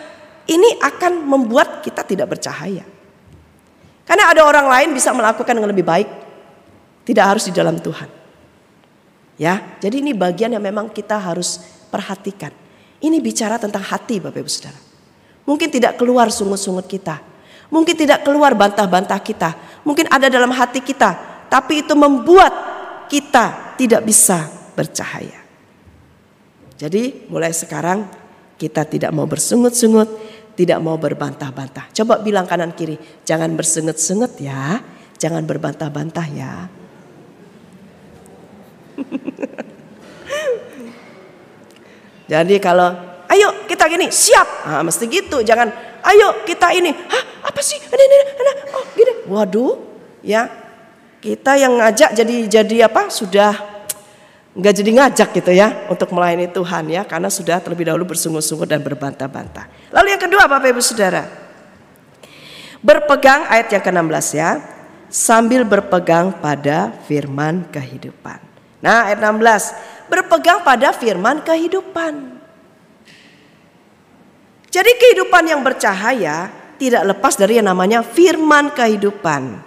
ini 0.48 0.80
akan 0.80 1.28
membuat 1.28 1.84
kita 1.84 2.08
tidak 2.08 2.36
bercahaya. 2.36 2.88
Karena 4.08 4.32
ada 4.32 4.48
orang 4.48 4.72
lain 4.72 4.90
bisa 4.96 5.12
melakukan 5.12 5.52
yang 5.52 5.68
lebih 5.68 5.84
baik. 5.84 6.08
Tidak 7.04 7.24
harus 7.24 7.48
di 7.48 7.56
dalam 7.56 7.76
Tuhan. 7.80 8.17
Ya, 9.38 9.78
jadi 9.78 10.02
ini 10.02 10.18
bagian 10.18 10.50
yang 10.50 10.66
memang 10.66 10.90
kita 10.90 11.18
harus 11.22 11.62
perhatikan. 11.94 12.50
Ini 12.98 13.22
bicara 13.22 13.62
tentang 13.62 13.86
hati 13.86 14.18
Bapak 14.18 14.42
Ibu 14.42 14.50
Saudara. 14.50 14.82
Mungkin 15.46 15.70
tidak 15.70 16.02
keluar 16.02 16.34
sungut-sungut 16.34 16.90
kita. 16.90 17.22
Mungkin 17.70 17.94
tidak 17.94 18.26
keluar 18.26 18.58
bantah-bantah 18.58 19.22
kita. 19.22 19.54
Mungkin 19.86 20.10
ada 20.10 20.28
dalam 20.28 20.50
hati 20.50 20.82
kita. 20.82 21.14
Tapi 21.48 21.86
itu 21.86 21.94
membuat 21.94 22.52
kita 23.08 23.78
tidak 23.78 24.04
bisa 24.04 24.50
bercahaya. 24.74 25.40
Jadi 26.78 27.30
mulai 27.32 27.54
sekarang 27.54 28.10
kita 28.58 28.86
tidak 28.90 29.14
mau 29.14 29.30
bersungut-sungut, 29.30 30.10
tidak 30.58 30.82
mau 30.82 30.98
berbantah-bantah. 30.98 31.94
Coba 31.94 32.20
bilang 32.22 32.50
kanan 32.50 32.74
kiri, 32.74 32.98
jangan 33.22 33.54
bersungut-sungut 33.54 34.42
ya, 34.42 34.82
jangan 35.22 35.46
berbantah-bantah 35.46 36.28
ya. 36.34 36.54
Jadi 42.32 42.56
kalau 42.60 42.92
ayo 43.32 43.64
kita 43.72 43.88
gini 43.88 44.12
siap, 44.12 44.68
nah, 44.68 44.84
mesti 44.84 45.08
gitu. 45.08 45.40
Jangan 45.44 45.72
ayo 46.12 46.44
kita 46.44 46.76
ini, 46.76 46.92
hah 46.92 47.24
apa 47.48 47.62
sih? 47.64 47.80
Ini, 47.80 48.04
ini, 48.04 48.18
ini. 48.20 48.52
Oh 48.76 48.84
gini, 48.92 49.14
waduh, 49.32 49.80
ya 50.20 50.52
kita 51.24 51.56
yang 51.56 51.80
ngajak 51.80 52.12
jadi 52.16 52.36
jadi 52.62 52.92
apa? 52.92 53.08
Sudah 53.08 53.56
nggak 54.58 54.74
jadi 54.74 54.90
ngajak 54.90 55.30
gitu 55.38 55.52
ya 55.54 55.86
untuk 55.86 56.10
melayani 56.18 56.50
Tuhan 56.50 56.90
ya 56.90 57.06
karena 57.06 57.30
sudah 57.30 57.62
terlebih 57.62 57.94
dahulu 57.94 58.10
bersungguh-sungguh 58.10 58.66
dan 58.66 58.82
berbantah-bantah. 58.82 59.70
Lalu 59.94 60.18
yang 60.18 60.22
kedua 60.22 60.50
Bapak 60.50 60.74
Ibu 60.74 60.82
Saudara. 60.82 61.48
Berpegang 62.82 63.50
ayat 63.50 63.74
yang 63.74 63.84
ke-16 63.84 64.28
ya. 64.38 64.50
Sambil 65.08 65.64
berpegang 65.64 66.36
pada 66.44 66.92
firman 67.08 67.64
kehidupan. 67.72 68.47
Nah 68.88 69.12
ayat 69.12 69.20
16. 69.20 70.08
Berpegang 70.08 70.64
pada 70.64 70.96
firman 70.96 71.44
kehidupan. 71.44 72.40
Jadi 74.72 74.92
kehidupan 74.96 75.44
yang 75.52 75.60
bercahaya 75.60 76.48
tidak 76.80 77.04
lepas 77.12 77.36
dari 77.36 77.60
yang 77.60 77.68
namanya 77.68 78.00
firman 78.00 78.72
kehidupan. 78.72 79.60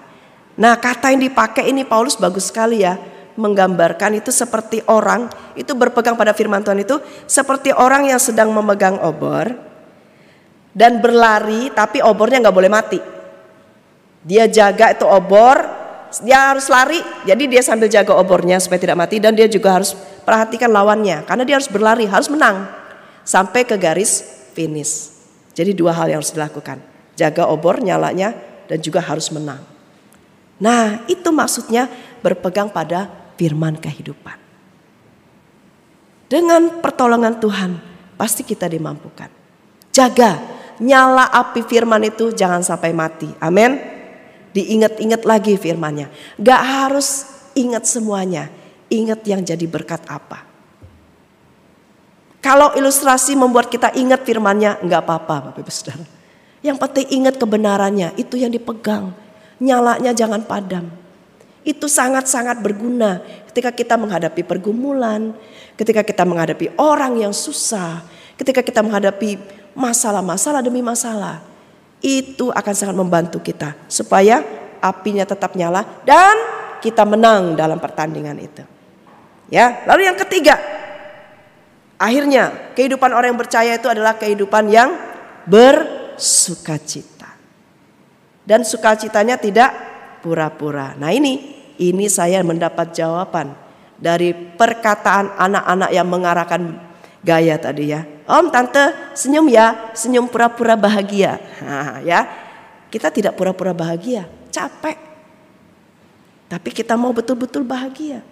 Nah 0.57 0.75
kata 0.81 1.13
yang 1.13 1.21
dipakai 1.21 1.69
ini 1.69 1.85
Paulus 1.85 2.17
bagus 2.17 2.49
sekali 2.49 2.81
ya 2.81 2.97
menggambarkan 3.37 4.25
itu 4.25 4.33
seperti 4.33 4.81
orang 4.89 5.29
itu 5.57 5.73
berpegang 5.77 6.17
pada 6.17 6.33
firman 6.33 6.65
Tuhan 6.65 6.81
itu 6.81 6.97
seperti 7.29 7.73
orang 7.77 8.09
yang 8.09 8.21
sedang 8.21 8.53
memegang 8.53 9.01
obor 9.01 9.53
dan 10.73 11.01
berlari 11.01 11.69
tapi 11.77 12.01
obornya 12.01 12.49
nggak 12.49 12.57
boleh 12.57 12.73
mati. 12.73 13.01
Dia 14.21 14.49
jaga 14.49 14.93
itu 14.93 15.05
obor, 15.09 15.80
dia 16.19 16.51
harus 16.51 16.67
lari. 16.67 16.99
Jadi 17.23 17.47
dia 17.47 17.63
sambil 17.63 17.87
jaga 17.87 18.19
obornya 18.19 18.59
supaya 18.59 18.83
tidak 18.83 18.99
mati 18.99 19.23
dan 19.23 19.39
dia 19.39 19.47
juga 19.47 19.79
harus 19.79 19.95
perhatikan 20.27 20.69
lawannya 20.75 21.23
karena 21.31 21.47
dia 21.47 21.57
harus 21.63 21.71
berlari, 21.71 22.11
harus 22.11 22.27
menang 22.27 22.67
sampai 23.23 23.63
ke 23.63 23.79
garis 23.79 24.27
finish. 24.51 25.15
Jadi 25.55 25.71
dua 25.71 25.95
hal 25.95 26.11
yang 26.11 26.19
harus 26.19 26.35
dilakukan. 26.35 26.83
Jaga 27.15 27.47
obor 27.47 27.79
nyalanya 27.79 28.35
dan 28.67 28.79
juga 28.83 28.99
harus 28.99 29.31
menang. 29.31 29.63
Nah, 30.61 31.05
itu 31.07 31.29
maksudnya 31.33 31.89
berpegang 32.21 32.69
pada 32.69 33.09
firman 33.39 33.77
kehidupan. 33.81 34.37
Dengan 36.31 36.79
pertolongan 36.79 37.43
Tuhan 37.43 37.71
pasti 38.15 38.47
kita 38.47 38.71
dimampukan. 38.71 39.27
Jaga 39.91 40.39
nyala 40.79 41.27
api 41.29 41.67
firman 41.67 42.07
itu 42.07 42.31
jangan 42.31 42.63
sampai 42.63 42.95
mati. 42.95 43.27
Amin. 43.43 44.00
Diingat-ingat 44.51 45.23
lagi 45.23 45.55
firmannya. 45.55 46.11
Gak 46.41 46.63
harus 46.63 47.27
ingat 47.55 47.87
semuanya. 47.87 48.51
Ingat 48.91 49.23
yang 49.23 49.47
jadi 49.47 49.67
berkat 49.71 50.03
apa. 50.11 50.51
Kalau 52.41 52.73
ilustrasi 52.73 53.37
membuat 53.37 53.69
kita 53.69 53.93
ingat 53.93 54.25
firmannya, 54.25 54.81
nggak 54.81 55.01
apa-apa 55.05 55.53
Bapak 55.53 55.61
Ibu 55.61 55.71
Saudara. 55.71 56.05
Yang 56.65 56.77
penting 56.81 57.07
ingat 57.21 57.37
kebenarannya, 57.37 58.17
itu 58.17 58.41
yang 58.41 58.49
dipegang. 58.49 59.13
Nyalanya 59.61 60.17
jangan 60.17 60.41
padam. 60.49 60.89
Itu 61.61 61.85
sangat-sangat 61.85 62.65
berguna 62.65 63.21
ketika 63.53 63.69
kita 63.69 64.01
menghadapi 64.01 64.41
pergumulan, 64.41 65.37
ketika 65.77 66.01
kita 66.01 66.25
menghadapi 66.25 66.73
orang 66.81 67.21
yang 67.21 67.37
susah, 67.37 68.01
ketika 68.41 68.65
kita 68.65 68.81
menghadapi 68.81 69.37
masalah-masalah 69.77 70.65
demi 70.65 70.81
masalah. 70.81 71.45
Itu 72.01 72.49
akan 72.49 72.75
sangat 72.75 72.97
membantu 72.97 73.45
kita 73.45 73.77
supaya 73.87 74.41
apinya 74.81 75.29
tetap 75.29 75.53
nyala 75.53 75.85
dan 76.09 76.35
kita 76.81 77.05
menang 77.05 77.55
dalam 77.55 77.77
pertandingan 77.77 78.41
itu. 78.41 78.65
Ya, 79.53 79.85
lalu 79.85 80.09
yang 80.09 80.17
ketiga, 80.17 80.57
akhirnya 82.01 82.73
kehidupan 82.73 83.13
orang 83.13 83.37
yang 83.37 83.41
percaya 83.41 83.77
itu 83.77 83.87
adalah 83.91 84.17
kehidupan 84.17 84.73
yang 84.73 84.97
bersukacita. 85.45 87.37
Dan 88.47 88.65
sukacitanya 88.65 89.37
tidak 89.37 89.71
pura-pura. 90.25 90.97
Nah 90.97 91.13
ini, 91.13 91.61
ini 91.77 92.07
saya 92.09 92.41
mendapat 92.41 92.97
jawaban 92.97 93.53
dari 94.01 94.33
perkataan 94.33 95.37
anak-anak 95.37 95.91
yang 95.93 96.09
mengarahkan 96.09 96.63
gaya 97.21 97.61
tadi 97.61 97.93
ya. 97.93 98.01
Om, 98.31 98.47
tante, 98.55 98.95
senyum 99.19 99.51
ya, 99.51 99.91
senyum 99.91 100.31
pura-pura 100.31 100.79
bahagia. 100.79 101.43
Nah, 101.59 101.99
ya, 102.07 102.31
kita 102.87 103.11
tidak 103.11 103.35
pura-pura 103.35 103.75
bahagia, 103.75 104.31
capek. 104.55 104.95
Tapi 106.47 106.69
kita 106.71 106.95
mau 106.95 107.11
betul-betul 107.11 107.67
bahagia. 107.67 108.23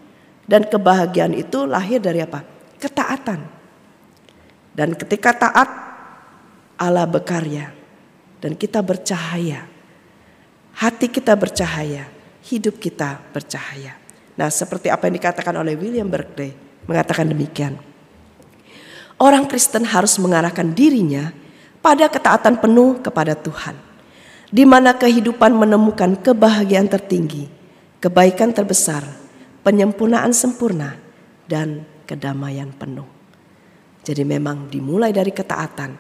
Dan 0.46 0.64
kebahagiaan 0.64 1.34
itu 1.34 1.66
lahir 1.66 1.98
dari 1.98 2.22
apa? 2.22 2.46
Ketaatan. 2.78 3.42
Dan 4.72 4.94
ketika 4.94 5.34
taat, 5.34 5.68
Allah 6.78 7.04
berkarya. 7.10 7.74
Dan 8.38 8.54
kita 8.54 8.78
bercahaya 8.86 9.66
Hati 10.78 11.10
kita 11.10 11.34
bercahaya, 11.34 12.06
hidup 12.46 12.78
kita 12.78 13.18
bercahaya. 13.34 13.98
Nah, 14.38 14.46
seperti 14.46 14.86
apa 14.86 15.10
yang 15.10 15.18
dikatakan 15.18 15.50
oleh 15.58 15.74
William 15.74 16.06
Berkeley, 16.06 16.54
mengatakan 16.86 17.26
demikian. 17.26 17.74
Orang 19.18 19.50
Kristen 19.50 19.82
harus 19.82 20.14
mengarahkan 20.22 20.70
dirinya 20.78 21.34
pada 21.82 22.06
ketaatan 22.06 22.62
penuh 22.62 23.02
kepada 23.02 23.34
Tuhan, 23.34 23.74
di 24.46 24.62
mana 24.62 24.94
kehidupan 24.94 25.58
menemukan 25.58 26.14
kebahagiaan 26.22 26.86
tertinggi, 26.86 27.50
kebaikan 27.98 28.54
terbesar, 28.54 29.02
penyempurnaan 29.66 30.30
sempurna, 30.30 30.94
dan 31.50 31.82
kedamaian 32.06 32.70
penuh. 32.70 33.10
Jadi, 34.06 34.22
memang 34.22 34.70
dimulai 34.70 35.10
dari 35.10 35.34
ketaatan, 35.34 35.98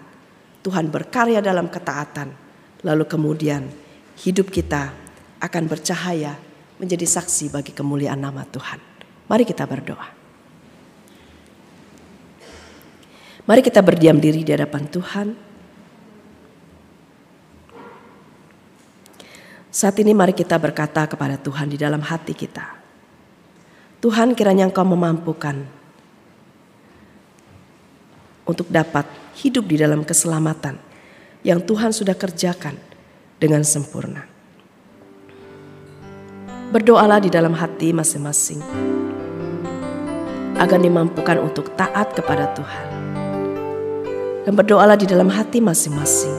Tuhan 0.62 0.86
berkarya 0.86 1.42
dalam 1.42 1.66
ketaatan, 1.66 2.30
lalu 2.86 3.02
kemudian 3.02 3.66
hidup 4.22 4.54
kita 4.54 4.94
akan 5.42 5.64
bercahaya 5.66 6.38
menjadi 6.78 7.06
saksi 7.06 7.50
bagi 7.50 7.74
kemuliaan 7.74 8.22
nama 8.22 8.46
Tuhan. 8.46 8.78
Mari 9.26 9.42
kita 9.42 9.66
berdoa. 9.66 10.17
Mari 13.48 13.64
kita 13.64 13.80
berdiam 13.80 14.20
diri 14.20 14.44
di 14.44 14.52
hadapan 14.52 14.84
Tuhan. 14.92 15.28
Saat 19.72 19.96
ini 20.04 20.12
mari 20.12 20.36
kita 20.36 20.60
berkata 20.60 21.08
kepada 21.08 21.40
Tuhan 21.40 21.72
di 21.72 21.80
dalam 21.80 22.04
hati 22.04 22.36
kita. 22.36 22.76
Tuhan 24.04 24.36
kiranya 24.36 24.68
Engkau 24.68 24.84
memampukan 24.84 25.64
untuk 28.44 28.68
dapat 28.68 29.08
hidup 29.40 29.64
di 29.64 29.80
dalam 29.80 30.04
keselamatan 30.04 30.76
yang 31.40 31.64
Tuhan 31.64 31.88
sudah 31.96 32.20
kerjakan 32.20 32.76
dengan 33.40 33.64
sempurna. 33.64 34.28
Berdoalah 36.68 37.24
di 37.24 37.32
dalam 37.32 37.56
hati 37.56 37.96
masing-masing 37.96 38.60
agar 40.52 40.76
dimampukan 40.76 41.40
untuk 41.40 41.72
taat 41.80 42.12
kepada 42.12 42.52
Tuhan. 42.52 42.97
Dan 44.48 44.56
berdoalah 44.56 44.96
di 44.96 45.04
dalam 45.04 45.28
hati 45.28 45.60
masing-masing 45.60 46.32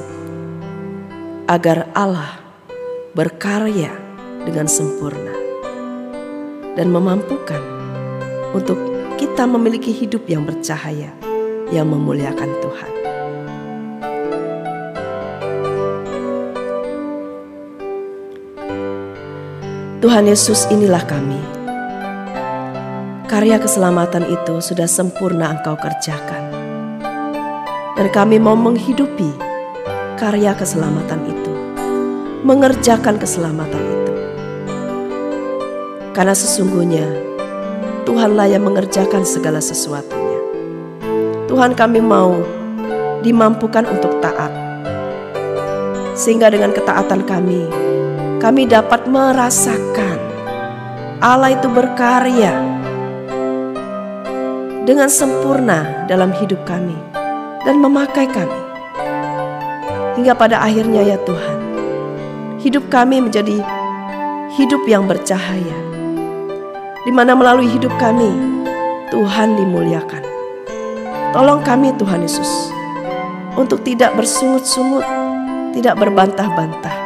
agar 1.45 1.93
Allah 1.93 2.41
berkarya 3.13 3.93
dengan 4.49 4.65
sempurna 4.65 5.37
dan 6.73 6.89
memampukan 6.89 7.61
untuk 8.57 8.81
kita 9.13 9.45
memiliki 9.45 9.93
hidup 9.93 10.25
yang 10.25 10.41
bercahaya 10.41 11.13
yang 11.69 11.85
memuliakan 11.85 12.49
Tuhan. 12.57 12.91
Tuhan 20.01 20.25
Yesus 20.25 20.65
inilah 20.73 21.05
kami. 21.05 21.37
Karya 23.29 23.61
keselamatan 23.61 24.25
itu 24.33 24.57
sudah 24.65 24.89
sempurna 24.89 25.53
Engkau 25.53 25.77
kerjakan. 25.77 26.48
Dan 27.99 28.07
kami 28.15 28.39
mau 28.39 28.55
menghidupi 28.55 29.27
karya 30.15 30.55
keselamatan 30.55 31.19
itu 31.27 31.51
mengerjakan 32.43 33.19
keselamatan 33.19 33.83
itu. 33.83 34.13
Karena 36.15 36.35
sesungguhnya 36.35 37.05
Tuhanlah 38.07 38.49
yang 38.49 38.65
mengerjakan 38.65 39.21
segala 39.21 39.61
sesuatunya. 39.61 40.39
Tuhan 41.45 41.77
kami 41.77 42.01
mau 42.01 42.39
dimampukan 43.21 43.85
untuk 43.85 44.17
taat. 44.23 44.49
Sehingga 46.17 46.49
dengan 46.49 46.73
ketaatan 46.73 47.23
kami, 47.23 47.69
kami 48.41 48.65
dapat 48.65 49.05
merasakan 49.05 50.17
Allah 51.19 51.53
itu 51.53 51.67
berkarya 51.69 52.55
dengan 54.87 55.11
sempurna 55.11 56.07
dalam 56.09 56.33
hidup 56.33 56.63
kami 56.65 57.08
dan 57.63 57.79
memakai 57.79 58.27
kami. 58.29 58.59
Hingga 60.19 60.33
pada 60.35 60.59
akhirnya 60.59 61.03
ya 61.03 61.17
Tuhan, 61.23 61.57
hidup 62.59 62.87
kami 62.91 63.23
menjadi 63.23 63.59
hidup 64.59 64.83
yang 64.87 65.07
bercahaya. 65.07 65.77
Di 67.07 67.11
mana 67.15 67.33
melalui 67.33 67.71
hidup 67.71 67.95
kami 67.95 68.29
Tuhan 69.09 69.55
dimuliakan. 69.55 70.23
Tolong 71.31 71.61
kami 71.61 71.93
Tuhan 71.95 72.25
Yesus 72.25 72.73
untuk 73.55 73.85
tidak 73.85 74.17
bersungut-sungut, 74.17 75.05
tidak 75.77 75.95
berbantah-bantah. 76.01 76.97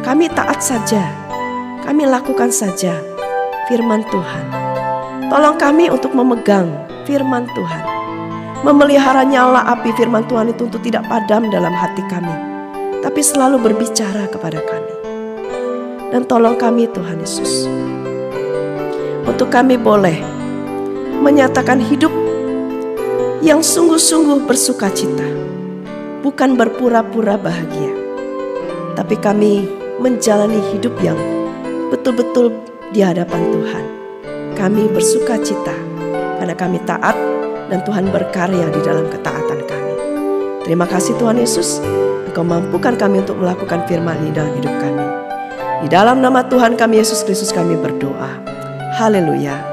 Kami 0.00 0.26
taat 0.32 0.58
saja, 0.58 1.00
kami 1.86 2.08
lakukan 2.08 2.50
saja 2.50 2.98
firman 3.70 4.02
Tuhan. 4.10 4.44
Tolong 5.30 5.54
kami 5.54 5.86
untuk 5.86 6.10
memegang 6.10 6.66
firman 7.06 7.46
Tuhan. 7.54 7.99
Memelihara 8.60 9.24
nyala 9.24 9.64
api 9.72 9.92
firman 9.96 10.28
Tuhan 10.28 10.52
itu 10.52 10.68
untuk 10.68 10.84
tidak 10.84 11.08
padam 11.08 11.48
dalam 11.48 11.72
hati 11.72 12.04
kami 12.12 12.50
tapi 13.00 13.24
selalu 13.24 13.56
berbicara 13.60 14.28
kepada 14.28 14.60
kami. 14.60 14.94
Dan 16.12 16.28
tolong 16.28 16.56
kami 16.60 16.88
Tuhan 16.92 17.20
Yesus. 17.20 17.64
Untuk 19.24 19.48
kami 19.48 19.80
boleh 19.80 20.20
menyatakan 21.20 21.80
hidup 21.80 22.12
yang 23.40 23.64
sungguh-sungguh 23.64 24.44
bersuka 24.44 24.92
cita. 24.92 25.28
Bukan 26.20 26.60
berpura-pura 26.60 27.40
bahagia. 27.40 27.92
Tapi 28.92 29.16
kami 29.16 29.64
menjalani 29.96 30.60
hidup 30.76 30.92
yang 31.00 31.16
betul-betul 31.88 32.52
di 32.92 33.00
hadapan 33.00 33.40
Tuhan. 33.48 33.84
Kami 34.58 34.92
bersuka 34.92 35.40
cita 35.40 35.72
karena 36.36 36.52
kami 36.52 36.82
taat 36.84 37.16
dan 37.70 37.86
Tuhan 37.86 38.10
berkarya 38.10 38.66
di 38.74 38.80
dalam 38.82 39.06
ketaatan 39.06 39.60
kami. 39.64 39.94
Terima 40.66 40.84
kasih 40.90 41.14
Tuhan 41.16 41.38
Yesus. 41.38 41.78
Engkau 42.26 42.42
mampukan 42.42 42.98
kami 42.98 43.22
untuk 43.22 43.38
melakukan 43.38 43.86
firman 43.86 44.18
ini 44.26 44.34
dalam 44.34 44.52
hidup 44.58 44.74
kami. 44.82 45.06
Di 45.86 45.88
dalam 45.88 46.18
nama 46.18 46.44
Tuhan 46.44 46.74
kami 46.74 46.98
Yesus 46.98 47.22
Kristus 47.22 47.54
kami 47.54 47.78
berdoa. 47.78 48.42
Haleluya. 48.98 49.69